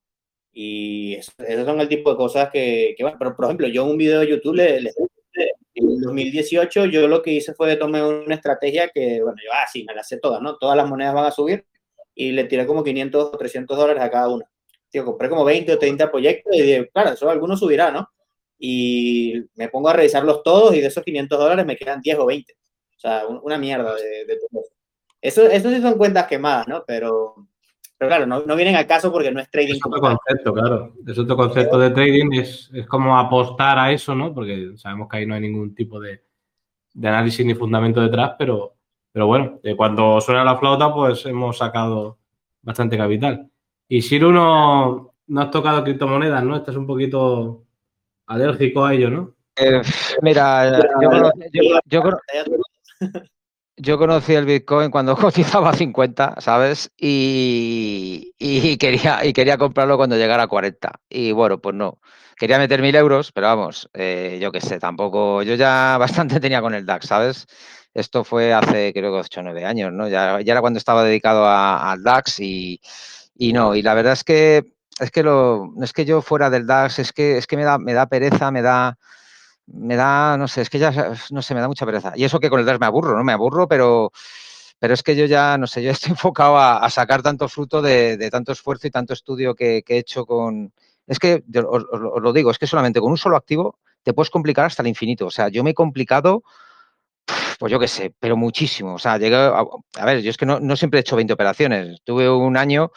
[0.53, 3.91] Y esos son el tipo de cosas que, que bueno, pero por ejemplo, yo en
[3.91, 4.91] un video de YouTube le,
[5.75, 9.83] en 2018 yo lo que hice fue tomar una estrategia que, bueno, yo, ah, sí,
[9.83, 10.57] me la sé todas, ¿no?
[10.57, 11.65] Todas las monedas van a subir
[12.15, 14.45] y le tiré como 500 o 300 dólares a cada una.
[14.89, 18.09] Tío, compré como 20 o 30 proyectos y dije, claro, eso alguno subirá, ¿no?
[18.59, 22.25] Y me pongo a revisarlos todos y de esos 500 dólares me quedan 10 o
[22.27, 22.53] 20.
[22.53, 24.73] O sea, una mierda de, de todo eso.
[25.23, 26.83] Eso, sí son cuentas quemadas, ¿no?
[26.85, 27.47] Pero,
[28.03, 29.75] pero claro, no, vienen al caso porque no es trading.
[29.75, 30.93] Es otro concepto, claro.
[31.07, 34.33] Es otro concepto de trading, es, como apostar a eso, ¿no?
[34.33, 36.21] Porque sabemos que ahí no hay ningún tipo de,
[37.01, 38.75] análisis ni fundamento detrás, pero,
[39.11, 42.17] pero bueno, cuando suena la flauta, pues hemos sacado
[42.61, 43.49] bastante capital.
[43.87, 46.57] Y si no, no has tocado criptomonedas, ¿no?
[46.57, 47.63] Estás un poquito
[48.27, 49.33] alérgico a ello, ¿no?
[49.55, 49.81] Eh,
[50.21, 50.77] mira,
[51.53, 52.01] yo, yo
[53.97, 56.91] conocí el Bitcoin cuando cotizaba a 50, ¿sabes?
[56.97, 58.33] Y,
[58.77, 60.91] quería, y quería comprarlo cuando llegara a 40.
[61.09, 61.99] Y bueno, pues no.
[62.37, 65.43] Quería meter mil euros, pero vamos, eh, yo qué sé, tampoco.
[65.43, 67.47] Yo ya bastante tenía con el DAX, ¿sabes?
[67.93, 70.07] Esto fue hace creo que 8 o 9 años, ¿no?
[70.09, 72.81] Ya, era cuando estaba dedicado al DAX y,
[73.35, 73.75] y no.
[73.75, 74.63] Y la verdad es que
[74.99, 77.77] es que lo, es que yo fuera del DAX, es que, es que me da,
[77.77, 78.97] me da pereza, me da
[79.67, 82.13] me da, no sé, es que ya, no sé, me da mucha pereza.
[82.15, 83.23] Y eso que con el DAS me aburro, ¿no?
[83.23, 84.11] Me aburro, pero,
[84.79, 88.29] pero es que yo ya, no sé, yo estoy enfocado a, sacar tanto fruto de,
[88.31, 90.73] tanto esfuerzo y tanto estudio que, he hecho con...
[91.07, 91.85] Es que, os,
[92.21, 95.25] lo digo, es que solamente con un solo activo te puedes complicar hasta el infinito.
[95.25, 96.43] O sea, yo me he complicado,
[97.59, 98.95] pues yo qué sé, pero muchísimo.
[98.95, 99.63] O sea, llegué, a,
[99.95, 101.99] a ver, yo es que no, no, siempre he hecho 20 operaciones.
[102.03, 102.91] Tuve un año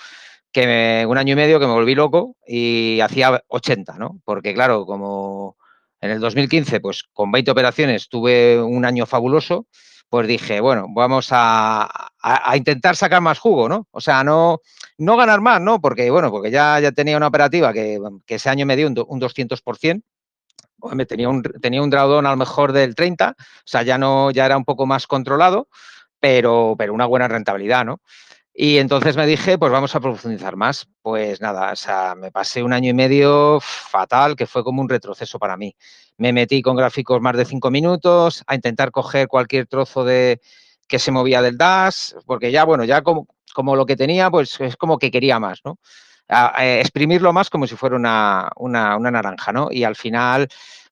[0.53, 4.21] que me, un año y medio que me volví loco y hacía 80, ¿no?
[4.25, 5.57] Porque claro, como
[6.01, 9.67] en el 2015, pues con 20 operaciones tuve un año fabuloso,
[10.09, 11.89] pues dije, bueno, vamos a,
[12.55, 13.89] intentar sacar más jugo, ¿no?
[13.91, 14.61] O sea, no,
[14.99, 15.81] no ganar más, ¿no?
[15.81, 19.21] Porque, bueno, porque ya, ya tenía una operativa que, ese año me dio un, un
[19.21, 20.03] 200%,
[20.93, 24.31] me tenía un, tenía un drawdown a lo mejor del 30, o sea, ya no,
[24.31, 25.69] ya era un poco más controlado,
[26.21, 28.01] pero, pero una buena rentabilidad, ¿no?
[28.59, 30.89] Y entonces me dije, pues vamos a profundizar más.
[31.03, 34.89] Pues nada, o sea, me pasé un año y medio fatal, que fue como un
[34.89, 35.77] retroceso para mí.
[36.17, 40.41] Me metí con gráficos más de cinco minutos a intentar coger cualquier trozo de
[40.89, 43.27] que se movía del DAS, porque ya, bueno, ya como,
[43.77, 45.79] lo que tenía, pues es como que quería más, ¿no?
[46.59, 49.69] exprimirlo más como si fuera una, una, naranja, ¿no?
[49.71, 50.49] Y al final,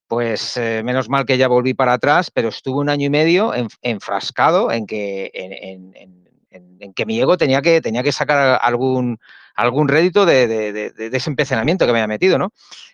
[0.07, 3.53] pues eh, menos mal que ya volví para atrás, pero estuve un año y medio
[3.83, 6.24] enfrascado en que en, en en,
[6.95, 9.19] que mi ego tenía que, tenía que sacar algún,
[9.55, 12.53] algún rédito de, ese empecinamiento que me había metido, ¿no?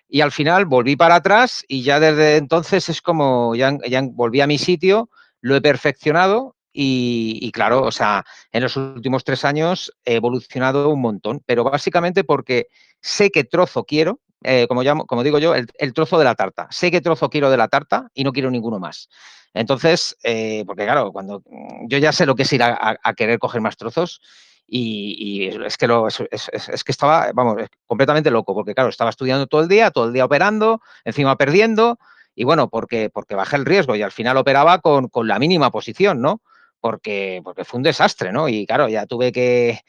[0.09, 4.41] Y al final volví para atrás y ya desde entonces es como, ya, ya volví
[4.41, 9.93] a mi sitio, lo he perfeccionado y, claro, o sea, en los últimos tres años
[10.05, 12.69] he evolucionado un montón, pero básicamente porque
[13.01, 16.69] sé qué trozo quiero, eh, como, como digo yo, el, trozo de la tarta.
[16.71, 19.09] Sé qué trozo quiero de la tarta y no quiero ninguno más.
[19.55, 21.43] Entonces, eh, porque claro, cuando
[21.89, 24.21] yo ya sé lo que es ir a, querer coger más trozos
[24.67, 29.49] y, es, que lo, es, es, que estaba, vamos, completamente loco, porque claro, estaba estudiando
[29.49, 31.99] todo el día, todo el día operando, encima perdiendo,
[32.37, 35.71] y bueno, porque, porque bajé el riesgo y al final operaba con, con la mínima
[35.71, 36.41] posición, ¿no?
[36.79, 38.49] Porque, porque fue un desastre, ¿no?
[38.49, 39.81] Y claro, ya tuve que,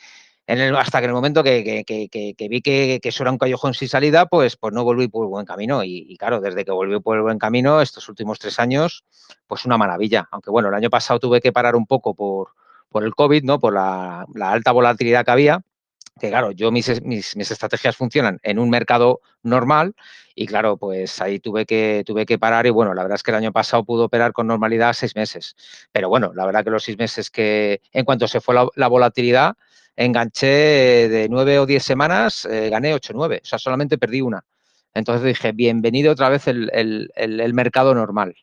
[0.48, 1.86] hasta que en el momento que,
[2.50, 5.46] vi que, eso era un callejón sin salida, pues, pues no volví por el buen
[5.46, 5.84] camino.
[5.84, 9.06] Y, claro, desde que volví por el buen camino, estos últimos tres años,
[9.48, 10.28] pues una maravilla.
[10.32, 12.50] Aunque bueno, el año pasado tuve que parar un poco por,
[13.04, 13.60] el COVID, ¿no?
[13.60, 15.62] Por la, alta volatilidad que había.
[16.20, 19.96] Que claro, yo mis, estrategias funcionan en un mercado normal
[20.36, 23.54] y claro, pues ahí tuve que, parar y bueno, la verdad es que el año
[23.54, 25.56] pasado pudo operar con normalidad seis meses.
[25.94, 29.56] Pero bueno, la verdad que los seis meses que en cuanto se fue la volatilidad,
[30.04, 34.43] enganché de nueve o diez semanas, eh, gané ocho nueve, o sea, solamente perdí una.
[34.93, 38.36] Entonces dije, bienvenido otra vez el, mercado normal.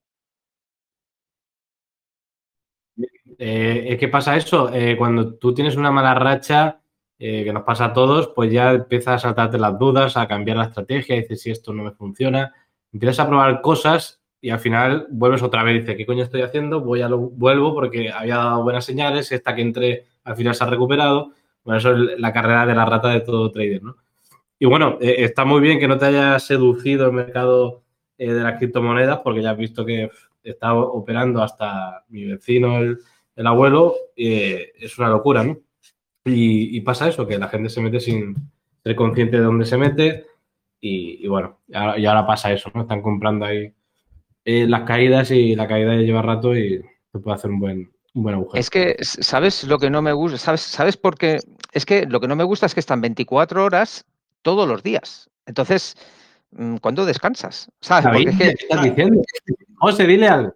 [3.38, 4.72] Eh, ¿Qué pasa eso?
[4.72, 6.80] Eh, cuando tú tienes una mala racha,
[7.18, 10.66] que nos pasa a todos, pues ya empiezas a saltarte las dudas, a cambiar la
[10.66, 12.54] estrategia, dices si esto no me funciona,
[12.92, 16.80] empiezas a probar cosas y al final vuelves otra vez dices, ¿qué coño estoy haciendo?
[16.80, 20.62] Voy a lo vuelvo porque había dado buenas señales, esta que entré al final se
[20.62, 21.32] ha recuperado
[21.76, 23.96] eso es la carrera de la rata de todo trader, ¿no?
[24.58, 27.84] Y bueno, eh, está muy bien que no te haya seducido el mercado
[28.18, 30.10] eh, de las criptomonedas, porque ya has visto que
[30.42, 32.98] está operando hasta mi vecino, el,
[33.46, 35.58] abuelo, eh, es una locura, ¿no?
[36.24, 38.34] Y, pasa eso, que la gente se mete sin
[38.82, 40.26] ser consciente de dónde se mete
[40.80, 42.82] y, bueno, ahora, pasa eso, ¿no?
[42.82, 43.72] Están comprando ahí
[44.44, 47.90] las caídas y la caída ya lleva rato y se puede hacer un buen,
[48.54, 50.38] es que, ¿sabes lo que no me gusta?
[50.38, 51.38] ¿Sabes, ¿Sabes por qué?
[51.72, 54.04] Es que lo que no me gusta es que están 24 horas
[54.42, 55.30] todos los días.
[55.46, 55.96] Entonces,
[56.50, 57.70] mm, ¿cuándo descansas?
[57.80, 58.26] ¿Sabes?
[58.26, 58.44] es que...
[58.44, 59.22] ¿Qué estás diciendo?
[59.76, 60.54] José, dile algo.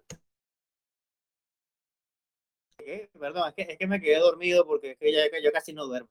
[3.19, 4.97] Perdón, es que, me quedé dormido porque
[5.43, 6.09] yo casi no duermo.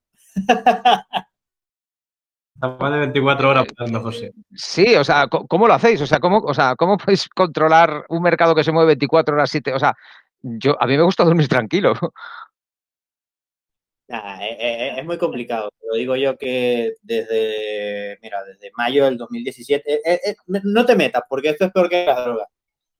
[2.62, 3.66] Más de 24 horas
[4.02, 4.32] José.
[4.54, 6.00] Sí, o sea, ¿cómo lo hacéis?
[6.00, 9.52] O sea, ¿cómo, o sea, ¿cómo podéis controlar un mercado que se mueve 24 horas?
[9.74, 9.96] O sea,
[10.42, 11.94] yo, a mí me gusta dormir tranquilo.
[14.08, 15.70] Eh, eh, eh, es, muy complicado.
[15.88, 20.02] Lo digo yo que desde, mira, desde mayo del 2017,
[20.64, 22.46] no te metas, porque esto es peor que la droga.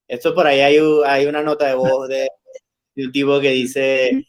[0.09, 2.29] Esto por ahí hay, hay una nota de voz de,
[2.97, 4.27] un tipo que dice,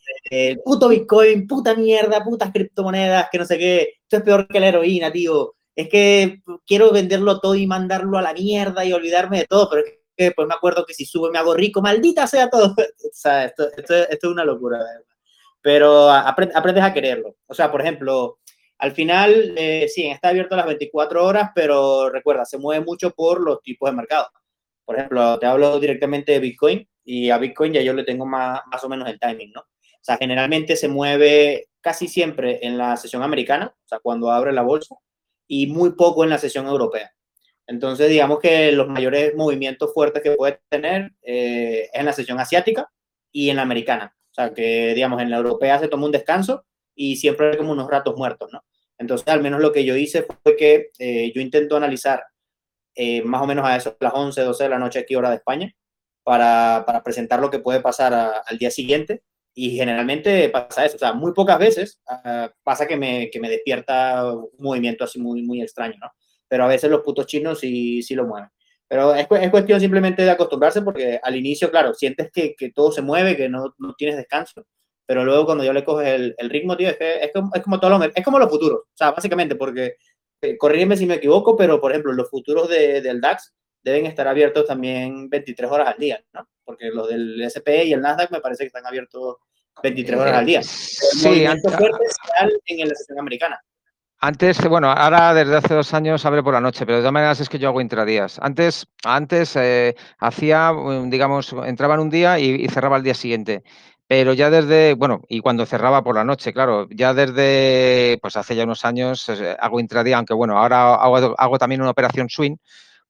[0.65, 4.67] puto Bitcoin, puta mierda, putas criptomonedas, que no sé qué, esto es peor que la
[4.69, 5.55] heroína, tío.
[5.75, 9.83] Es que quiero venderlo todo y mandarlo a la mierda y olvidarme de todo, pero
[9.83, 12.75] es que pues me acuerdo que si sube me hago rico, maldita sea todo.
[12.77, 14.79] o sea, esto, esto, es una locura,
[15.61, 17.35] Pero aprendes a quererlo.
[17.47, 18.39] O sea, por ejemplo,
[18.77, 23.41] al final, eh, sí, está abierto las 24 horas, pero recuerda, se mueve mucho por
[23.41, 24.27] los tipos de mercado.
[24.85, 28.61] Por ejemplo, te hablo directamente de Bitcoin y a Bitcoin ya yo le tengo más,
[28.71, 29.61] más o menos el timing, ¿no?
[29.61, 34.51] O sea, generalmente se mueve casi siempre en la sesión americana, o sea, cuando abre
[34.51, 34.95] la bolsa,
[35.47, 37.13] y muy poco en la sesión europea.
[37.67, 42.39] Entonces, digamos que los mayores movimientos fuertes que puede tener eh, es en la sesión
[42.39, 42.91] asiática
[43.31, 44.15] y en la americana.
[44.31, 47.71] O sea, que, digamos, en la europea se toma un descanso y siempre hay como
[47.71, 48.63] unos ratos muertos, ¿no?
[48.97, 52.23] Entonces, al menos lo que yo hice fue que eh, yo intento analizar
[52.95, 55.37] eh, más o menos a eso, las 11, 12 de la noche aquí, hora de
[55.37, 55.73] España,
[56.23, 59.23] para, para presentar lo que puede pasar al día siguiente.
[59.55, 63.49] Y generalmente pasa eso, o sea, muy pocas veces ah, pasa que me, que me
[63.49, 66.11] despierta un movimiento así muy, muy extraño, ¿no?
[66.47, 68.49] Pero a veces los putos chinos sí, sí lo mueven.
[68.87, 72.91] Pero es, es, cuestión simplemente de acostumbrarse porque al inicio, claro, sientes que, que todo
[72.91, 74.65] se mueve, que no, no, tienes descanso,
[75.05, 77.63] pero luego cuando yo le coges el, el ritmo, tío, es, que, es, como, es
[77.63, 79.95] como todo lo, es como los futuros, o sea, básicamente porque,
[80.41, 84.27] eh, corrígeme si me equivoco, pero por ejemplo, los futuros de, del DAX deben estar
[84.27, 86.47] abiertos también 23 horas al día, ¿no?
[86.63, 89.37] Porque los del S&P y el Nasdaq me parece que están abiertos
[89.81, 90.63] 23 horas al día.
[90.63, 91.73] Sí, antes,
[92.65, 93.61] en la sesión americana.
[94.25, 97.41] Antes, bueno, ahora desde hace dos años abre por la noche, pero de todas maneras
[97.41, 98.39] es que yo hago intradías.
[98.41, 103.63] Antes, antes eh, hacía, mm, digamos, entraba en un día y, cerraba el día siguiente.
[104.07, 108.55] Pero ya desde, bueno, y cuando cerraba por la noche, claro, ya desde, pues hace
[108.55, 112.55] ya unos años eh, hago intradía, aunque bueno, ahora hago, hago también una operación swing,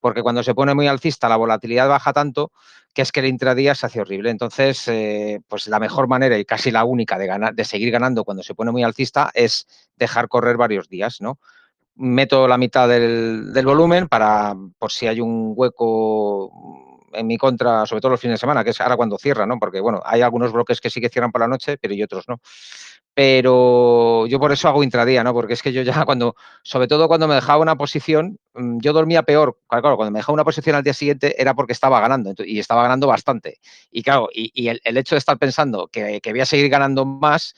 [0.04, 2.52] porque cuando se pone muy alcista la volatilidad baja tanto
[2.94, 4.30] que es que el intradía se hace horrible.
[4.32, 8.26] Entonces, eh, pues la mejor manera y casi la única de, ganar, de seguir ganando
[8.26, 11.40] cuando se pone muy alcista es dejar correr varios días, ¿no?
[11.96, 16.52] Meto la mitad del, volumen para, por si hay un hueco
[17.14, 19.60] en mi contra, sobre todo los fines de semana, que es ahora cuando cierra, ¿no?
[19.60, 22.26] Porque, bueno, hay algunos bloques que sí que cierran por la noche, pero y otros
[22.28, 22.40] no.
[23.16, 25.34] Pero yo por eso hago intradía, ¿no?
[25.34, 28.94] Porque es que yo ya cuando, sobre todo cuando me dejaba una posición, mm, yo
[28.94, 29.60] dormía peor.
[29.68, 32.84] Claro, cuando me dejaba una posición al día siguiente era porque estaba ganando y estaba
[32.84, 33.60] ganando bastante.
[33.92, 37.56] Y claro, y, el, hecho de estar pensando que, que voy a seguir ganando más,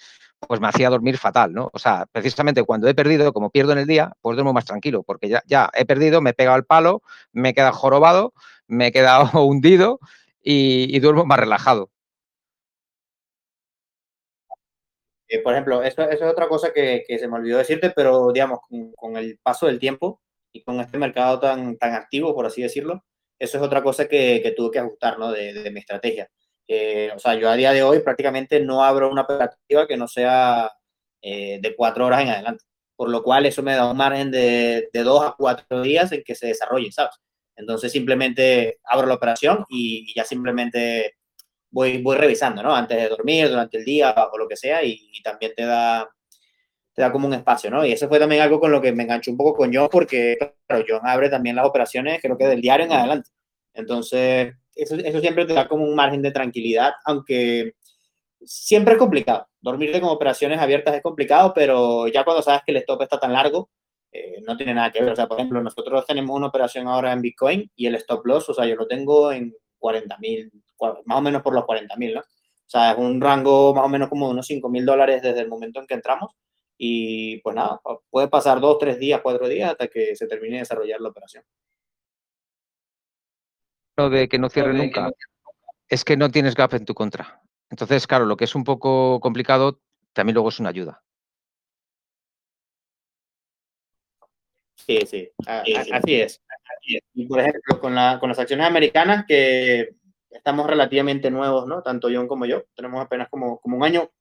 [0.47, 1.69] pues me hacía dormir fatal, ¿no?
[1.73, 5.03] O sea, precisamente cuando he perdido, como pierdo en el día, pues duermo más tranquilo,
[5.03, 8.33] porque ya, ya he perdido, me he pegado el palo, me he quedado jorobado,
[8.67, 9.99] me he quedado hundido
[10.41, 11.89] y, duermo más relajado.
[15.27, 18.59] Eh, por ejemplo, eso, es otra cosa que, se me olvidó decirte, pero digamos,
[18.95, 20.21] con, el paso del tiempo
[20.53, 23.03] y con este mercado tan, tan activo, por así decirlo,
[23.39, 25.31] eso es otra cosa que, tuve que ajustar, ¿no?
[25.31, 26.29] de mi estrategia
[27.15, 30.71] o sea, yo a día de hoy prácticamente no abro una operativa que no sea
[31.21, 32.63] eh, de cuatro horas en adelante,
[32.95, 36.23] por lo cual eso me da un margen de, de dos a cuatro días en
[36.23, 37.15] que se desarrolle, ¿sabes?
[37.55, 41.15] Entonces simplemente abro la operación y, ya simplemente
[41.71, 42.75] voy, voy revisando, ¿no?
[42.75, 46.07] Antes de dormir, durante el día o lo que sea, y, también te da,
[46.93, 47.85] te da como un espacio, ¿no?
[47.85, 50.37] Y eso fue también algo con lo que me enganché un poco con John, porque,
[50.67, 53.31] claro, John abre también las operaciones, creo que del diario en adelante.
[53.73, 57.73] Entonces, eso, eso siempre te da como un margen de tranquilidad, aunque
[58.41, 59.47] siempre es complicado.
[59.61, 63.33] Dormirte con operaciones abiertas es complicado, pero ya cuando sabes que el stop está tan
[63.33, 63.69] largo,
[64.11, 65.13] eh, no tiene nada que ver.
[65.13, 68.49] O sea, por ejemplo, nosotros tenemos una operación ahora en Bitcoin y el stop loss,
[68.49, 70.51] o sea, yo lo tengo en 40 mil,
[71.05, 72.21] más o menos por los 40 mil, ¿no?
[72.21, 75.41] O sea, es un rango más o menos como de unos 5 mil dólares desde
[75.41, 76.31] el momento en que entramos.
[76.77, 80.59] Y pues nada, puede pasar dos, tres días, cuatro días hasta que se termine de
[80.61, 81.43] desarrollar la operación
[83.97, 85.11] de que no cierre nunca
[85.87, 87.41] es que no tienes gap en tu contra.
[87.69, 89.79] Entonces, claro, lo que es un poco complicado
[90.13, 91.01] también luego es una ayuda.
[94.75, 96.41] Sí, sí, así es.
[97.13, 99.95] Y por ejemplo, con, las acciones americanas, que
[100.29, 101.81] estamos relativamente nuevos, ¿no?
[101.81, 104.11] Tanto John como yo, tenemos apenas como, como un año,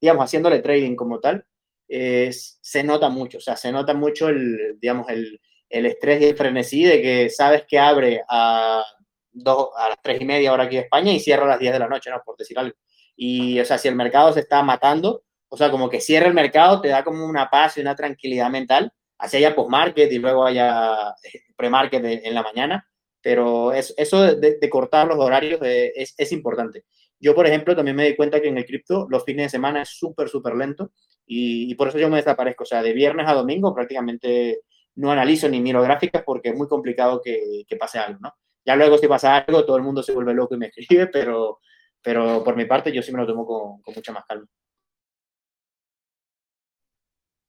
[0.00, 1.46] digamos, haciéndole trading como tal,
[1.88, 6.36] se nota mucho, o sea, se nota mucho el, digamos, el, el estrés y el
[6.36, 8.84] frenesí de que sabes que abre a
[9.32, 11.72] dos, a las tres y media hora aquí en España y cierra a las 10
[11.72, 12.22] de la noche, ¿no?
[12.24, 12.76] Por decir algo.
[13.16, 16.34] Y, o sea, si el mercado se está matando, o sea, como que cierra el
[16.34, 20.46] mercado, te da como una paz y una tranquilidad mental, así haya post-market y luego
[20.46, 22.86] haya eh, pre-market en la mañana,
[23.20, 26.84] pero es, eso de, cortar los horarios es, es, importante.
[27.18, 29.82] Yo, por ejemplo, también me di cuenta que en el cripto los fines de semana
[29.82, 30.92] es súper, súper lento
[31.26, 32.64] y, y, por eso yo me desaparezco.
[32.64, 34.60] O sea, de viernes a domingo prácticamente
[34.94, 38.34] no analizo ni miro gráficas porque es muy complicado que, que pase algo, ¿no?
[38.64, 41.60] Ya luego si pasa algo, todo el mundo se vuelve loco y me escribe, pero,
[42.02, 44.46] pero por mi parte yo sí me lo tomo con, mucha más calma.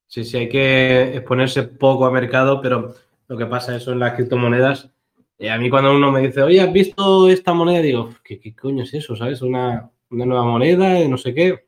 [0.08, 2.94] Sí, sí, hay que exponerse poco a mercado, pero
[3.28, 4.92] lo que pasa eso en las criptomonedas,
[5.38, 7.82] eh, a mí cuando uno me dice, oye, ¿has visto esta moneda?
[7.82, 9.16] Digo, ¿qué, qué coño es eso?
[9.16, 9.42] ¿Sabes?
[9.42, 11.66] Una, nueva moneda, no sé qué.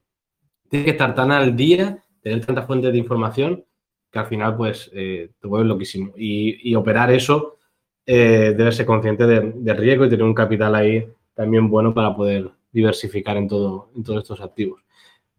[0.69, 3.65] Tienes que estar tan al día, tener tantas fuentes de información,
[4.11, 6.13] que al final, pues, eh, te vuelves loquísimo.
[6.17, 7.59] Y operar eso
[8.05, 13.37] eh, ser consciente del riesgo y tener un capital ahí también bueno para poder diversificar
[13.37, 14.83] en, todo, en todos estos activos.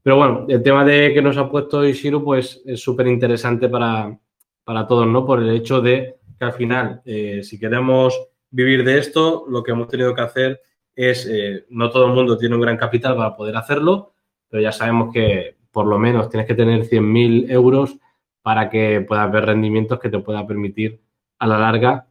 [0.02, 4.18] Pero bueno, el tema de que nos ha puesto Ishiro, pues es súper interesante para,
[4.86, 5.24] todos, ¿no?
[5.24, 9.72] Por el hecho de que al final, eh, si queremos vivir de esto, lo que
[9.72, 10.60] hemos tenido que hacer
[10.94, 14.12] es, eh, no todo el mundo tiene un gran capital para poder hacerlo,
[14.48, 17.96] pero ya sabemos que por lo menos tienes que tener 100.000 euros
[18.42, 21.00] para que puedas ver rendimientos que te pueda permitir
[21.38, 22.06] a la larga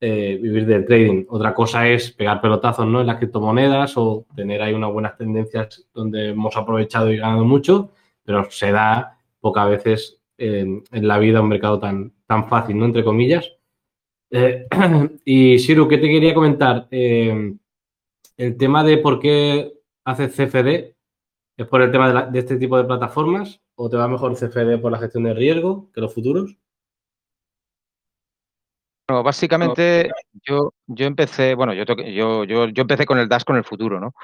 [0.00, 1.24] eh, vivir del trading.
[1.28, 3.00] Otra cosa es pegar pelotazos ¿no?
[3.00, 7.90] en las criptomonedas o tener ahí unas buenas tendencias donde hemos aprovechado y ganado mucho,
[8.22, 12.84] pero se da pocas veces en, la vida un mercado tan, tan fácil, ¿no?
[12.84, 13.50] Entre comillas.
[14.30, 14.68] Eh,
[15.24, 16.86] y Siru, ¿qué te quería comentar?
[16.92, 17.56] Eh,
[18.36, 19.72] el tema de por qué
[20.04, 20.94] hace CFD,
[21.56, 24.80] ¿es por el tema de, de este tipo de plataformas o te va mejor CFD
[24.80, 26.56] por la gestión de riesgo que los futuros?
[29.08, 30.10] Bueno, básicamente
[30.46, 33.98] yo, yo empecé, bueno, yo, yo, yo, yo empecé con el DAX con el futuro,
[33.98, 34.14] ¿no?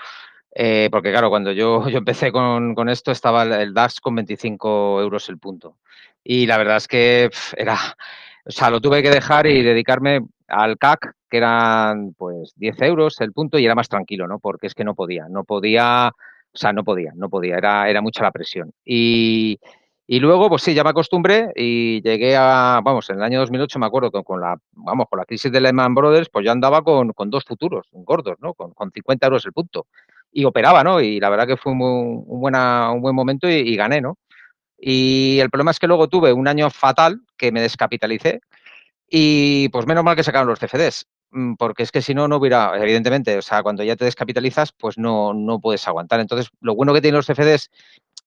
[0.55, 5.01] Eh, porque claro, cuando yo, yo empecé con, con, esto estaba el DAX con 25
[5.01, 5.79] euros el punto.
[6.23, 7.77] Y la verdad es que era,
[8.45, 13.19] o sea, lo tuve que dejar y dedicarme al CAC, que eran pues 10 euros
[13.23, 14.39] el punto y era más tranquilo, ¿no?
[14.39, 18.03] Porque es que no podía, no podía, o sea, no podía, no podía, era, era
[18.03, 18.71] mucha la presión.
[18.85, 19.59] Y,
[20.07, 23.79] y luego, pues sí, ya me acostumbré y llegué a, vamos, en el año 2008
[23.79, 27.13] me acuerdo con, la, vamos, con la crisis de Lehman Brothers, pues yo andaba con,
[27.15, 28.53] con dos futuros gordos, ¿no?
[28.53, 29.87] Con, con, 50 euros el punto.
[30.31, 31.01] Y operaba, ¿no?
[31.01, 34.19] Y la verdad que fue un, buena, un buen momento y, gané, ¿no?
[34.79, 38.41] Y el problema es que luego tuve un año fatal que me descapitalicé
[39.09, 41.07] y pues menos mal que sacaron los CFDs.
[41.31, 44.73] mm, porque es que si no, no hubiera, evidentemente, o sea, cuando ya te descapitalizas,
[44.73, 46.21] pues no, no puedes aguantar.
[46.21, 47.71] Entonces, lo bueno que tienen los CFDs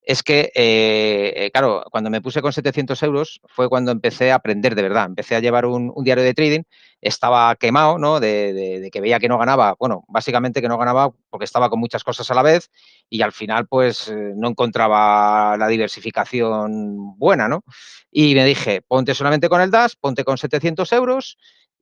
[0.07, 4.35] es que, eh, eh, claro, cuando me puse con 700 euros fue cuando empecé a
[4.35, 5.05] aprender de verdad.
[5.05, 6.61] Empecé a llevar un, diario de trading,
[7.01, 8.21] estaba quemado, ¿no?
[8.21, 12.05] De, que veía que no ganaba, bueno, básicamente que no ganaba porque estaba con muchas
[12.05, 12.71] cosas a la vez
[13.09, 17.65] y al final, pues, eh, no encontraba la diversificación buena, ¿no?
[18.09, 21.37] Y me dije, ponte solamente con el DAS, ponte con 700 euros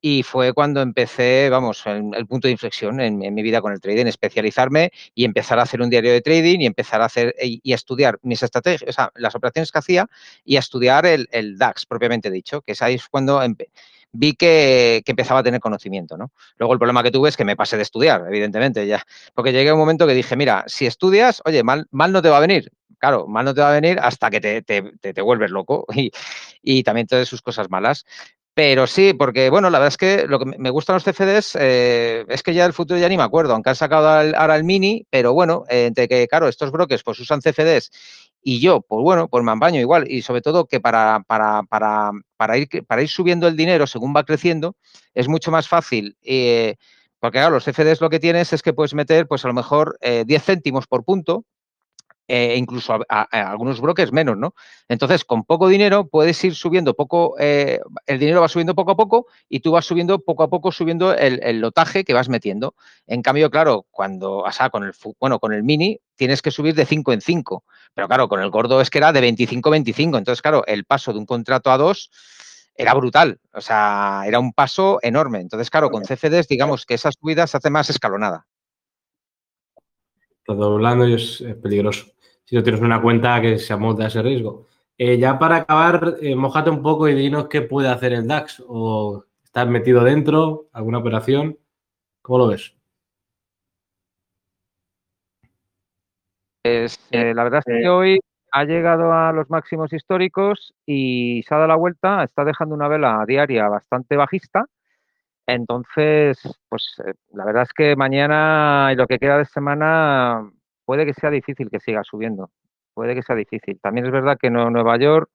[0.08, 4.06] y fue cuando empecé, vamos, el, punto de inflexión en, mi vida con el trading,
[4.06, 8.20] especializarme y empezar a hacer un diario de trading y empezar a hacer y, estudiar
[8.22, 10.06] mis estrategias, o sea, las operaciones que hacía
[10.44, 13.42] y a estudiar el, DAX propiamente dicho, que es ahí cuando
[14.12, 16.30] vi que, empezaba a tener conocimiento, ¿no?
[16.56, 19.04] Luego el problema que tuve es que me pasé de estudiar, evidentemente, ya,
[19.34, 22.28] porque llegué a un momento que dije, mira, si estudias, oye, mal, mal no te
[22.28, 25.20] va a venir, claro, mal no te va a venir hasta que te, te, te,
[25.20, 26.12] vuelves loco y,
[26.62, 28.06] y, también todas sus cosas malas.
[28.56, 32.24] Pero sí, porque bueno, la verdad es que lo que me gustan los CFDs eh,
[32.26, 35.06] es que ya el futuro ya ni me acuerdo, aunque han sacado ahora el mini,
[35.10, 37.90] pero bueno, entre que, claro, estos brokers pues usan CFDs
[38.40, 40.10] y yo, pues bueno, pues me ampaño igual.
[40.10, 44.16] Y sobre todo que para, para, para, para, ir, para ir subiendo el dinero según
[44.16, 44.74] va creciendo,
[45.12, 46.16] es mucho más fácil.
[46.22, 46.76] Eh,
[47.20, 49.98] porque claro, los CFDs lo que tienes es que puedes meter, pues a lo mejor
[50.00, 51.44] 10 eh, céntimos por punto,
[52.28, 54.54] e incluso a, algunos brokers menos, ¿no?
[54.88, 58.96] Entonces, con poco dinero puedes ir subiendo poco, eh, el dinero va subiendo poco a
[58.96, 62.74] poco y tú vas subiendo poco a poco subiendo el, lotaje que vas metiendo.
[63.06, 66.74] En cambio, claro, cuando, o sea, con el, bueno, con el mini tienes que subir
[66.74, 67.64] de 5 en 5,
[67.94, 70.18] pero claro, con el gordo es que era de 25 en 25.
[70.18, 72.10] Entonces, claro, el paso de un contrato a dos
[72.74, 75.40] era brutal, o sea, era un paso enorme.
[75.40, 78.46] Entonces, claro, con CFDs, digamos que esa subida se hace más escalonada.
[80.46, 82.06] Doblando y es peligroso
[82.46, 84.66] si no tienes una cuenta que se amolda a ese riesgo.
[84.96, 88.62] Eh, ya para acabar, eh, mojate un poco y dinos qué puede hacer el DAX.
[88.66, 90.68] ¿O estás metido dentro?
[90.72, 91.58] ¿Alguna operación?
[92.22, 92.74] ¿Cómo lo ves?
[96.62, 98.20] Pues, eh, la verdad es que hoy
[98.52, 102.88] ha llegado a los máximos históricos y se ha dado la vuelta, está dejando una
[102.88, 104.66] vela diaria bastante bajista.
[105.46, 106.96] Entonces, pues
[107.32, 110.50] la verdad es que mañana y lo que queda de semana
[110.86, 112.50] puede que sea difícil que siga subiendo,
[112.94, 113.78] puede que sea difícil.
[113.82, 115.28] También es verdad que Nueva York,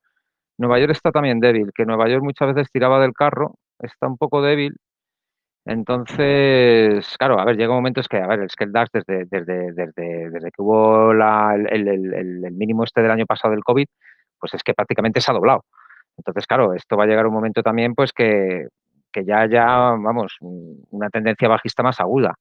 [0.58, 4.18] Nueva York está también débil, que Nueva York muchas veces tiraba del carro, está un
[4.18, 4.76] poco débil.
[5.66, 8.90] Entonces, claro, a ver, llega un momento es que, a ver, es que el DAX
[8.92, 13.52] desde, desde, desde, desde que hubo la, el, el, el, mínimo este del año pasado
[13.52, 13.86] del COVID,
[14.40, 15.66] pues es que prácticamente se ha doblado.
[16.18, 18.68] Entonces, claro, esto va a llegar un momento también, pues que,
[19.12, 22.36] que ya haya, vamos, una tendencia bajista más aguda.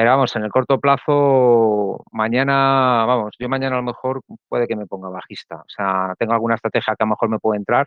[0.00, 4.74] Pero vamos, en el corto plazo, mañana, vamos, yo mañana a lo mejor puede que
[4.74, 5.56] me ponga bajista.
[5.56, 7.86] O sea, tengo alguna estrategia que a lo mejor me puede entrar,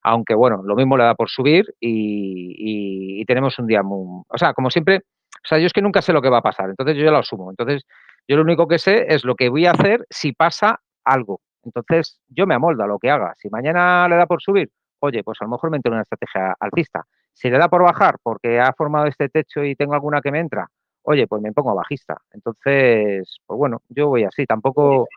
[0.00, 3.80] aunque bueno, lo mismo le da por subir y, tenemos un día.
[3.82, 6.42] O sea, como siempre, o sea, yo es que nunca sé lo que va a
[6.42, 7.50] pasar, entonces yo ya lo asumo.
[7.50, 7.82] Entonces,
[8.28, 11.40] yo lo único que sé es lo que voy a hacer si pasa algo.
[11.64, 13.34] Entonces, yo me amoldo a lo que haga.
[13.38, 14.70] Si mañana le da por subir,
[15.00, 17.02] oye, pues a lo mejor me entra una estrategia alcista.
[17.32, 20.38] Si le da por bajar porque ha formado este techo y tengo alguna que me
[20.38, 20.68] entra,
[21.02, 22.20] oye, pues me pongo bajista.
[22.32, 25.08] Entonces, pues bueno, yo voy así, tampoco...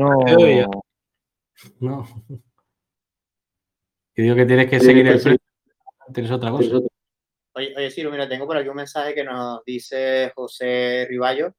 [0.00, 0.24] No...
[1.80, 2.06] no.
[4.14, 5.36] Que digo que tienes que seguir el precio.
[6.12, 6.78] Tienes otra cosa.
[7.56, 11.54] Oye, oye, Ciro, mira, tengo por aquí un mensaje que nos dice José Riballo.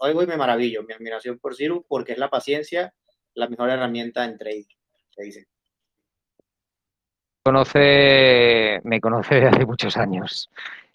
[0.00, 2.92] Hoy voy me maravillo, mi admiración por Ciro, porque es la paciencia
[3.34, 4.64] la mejor herramienta en trading,
[5.10, 5.46] se dice.
[7.42, 10.50] Conoce, me conoce desde hace muchos años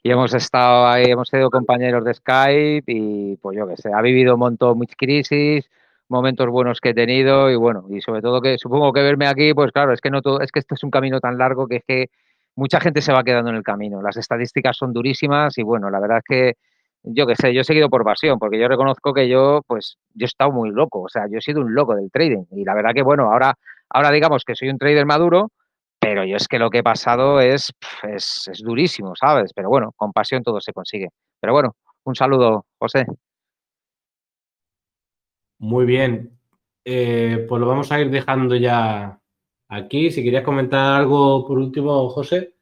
[0.06, 4.04] y hemos estado ahí, hemos sido compañeros de Skype y pues yo que sé, ha
[4.04, 5.68] vivido un montón, muchas crisis,
[6.10, 9.56] momentos buenos que he tenido y bueno, y sobre todo que supongo que verme aquí,
[9.56, 11.78] pues claro, es que no todo, es que esto es un camino tan largo que
[11.78, 12.10] es que
[12.56, 14.00] mucha gente se va quedando en el camino.
[14.04, 16.54] Las estadísticas son durísimas y bueno, la verdad es que
[17.02, 20.26] yo que sé, yo he seguido por pasión, porque yo reconozco que yo, pues, yo
[20.26, 22.76] he estado muy loco, o sea, yo he sido un loco del trading y la
[22.76, 23.56] verdad que bueno, ahora,
[23.90, 25.50] ahora digamos que soy un trader maduro,
[26.06, 29.52] pero yo es que lo que he pasado es, es, durísimo, ¿sabes?
[29.56, 31.10] Pero bueno, con pasión todo se consigue.
[31.40, 33.08] Pero bueno, un saludo, José.
[35.58, 36.38] Muy bien.
[36.84, 39.20] Eh, pues lo vamos a ir dejando ya
[39.68, 40.12] aquí.
[40.12, 42.54] Si querías comentar algo por último, José.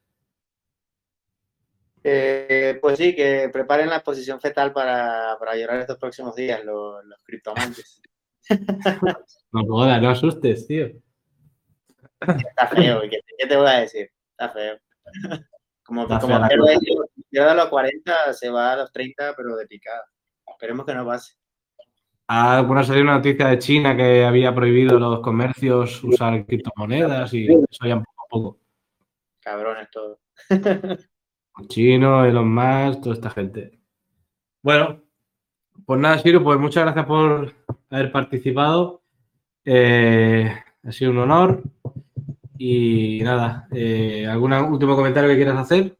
[2.02, 7.04] Eh, pues sí, que preparen la exposición fetal para, para llorar estos próximos días los,
[7.04, 8.02] los criptoamantes.
[9.52, 10.94] no jodas, no asustes, tío.
[12.28, 14.10] Está feo, ¿qué, te voy a decir?
[14.32, 14.78] Está feo.
[15.86, 16.40] Como, que como
[17.30, 20.06] llega a los 40, se va a los 30, pero de picada.
[20.48, 21.34] Esperemos que no pase.
[22.30, 27.48] Ah, bueno, salió una noticia de China que había prohibido los comercios usar criptomonedas y
[27.48, 28.60] eso ya un poco a poco.
[29.42, 30.20] Cabrones todo.
[31.68, 33.80] Chino, Elon Musk, toda esta gente.
[34.62, 35.04] Bueno,
[35.86, 37.54] pues nada, Siro, pues muchas gracias por
[37.90, 39.04] haber participado.
[39.66, 40.52] Eh,
[40.84, 41.64] ha sido un honor.
[42.66, 45.98] Y nada, eh, ¿algún último comentario que quieras hacer?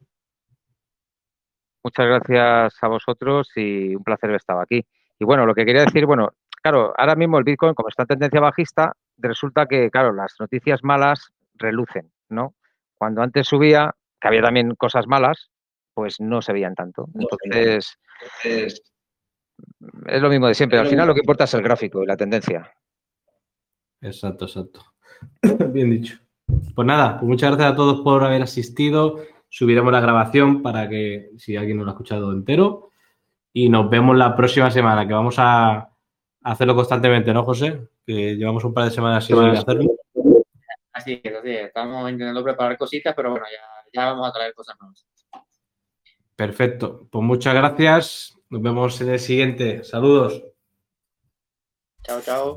[1.82, 4.82] Muchas gracias a vosotros y un placer haber estado aquí.
[5.18, 6.30] Y bueno, lo que quería decir, bueno,
[6.62, 10.82] claro, ahora mismo el Bitcoin, como está en tendencia bajista, resulta que, claro, las noticias
[10.82, 12.54] malas relucen, ¿no?
[12.94, 15.50] Cuando antes subía, que había también cosas malas,
[15.92, 17.08] pues no se veían tanto.
[17.12, 17.98] Entonces,
[18.42, 18.82] es,
[20.06, 20.78] es lo mismo de siempre.
[20.78, 22.72] Al final lo que importa es el gráfico y la tendencia.
[24.00, 24.80] Exacto, exacto.
[25.70, 26.24] Bien dicho.
[26.74, 29.18] Pues nada, pues muchas gracias a todos por haber asistido
[29.54, 32.90] subiremos la grabación para que si alguien no lo ha escuchado entero.
[33.52, 35.90] Y nos vemos la próxima semana, que vamos a
[36.42, 37.88] hacerlo constantemente, ¿no, José?
[38.04, 39.94] Que llevamos un par de semanas sin hacerlo.
[40.92, 41.66] Así es, así es.
[41.66, 43.46] Estamos intentando preparar cositas, pero bueno,
[43.92, 45.06] ya, vamos a traer cosas nuevas.
[46.34, 47.06] Perfecto.
[47.08, 48.36] Pues muchas gracias.
[48.50, 49.84] Nos vemos en el siguiente.
[49.84, 50.42] Saludos.
[52.02, 52.56] Chao, chao.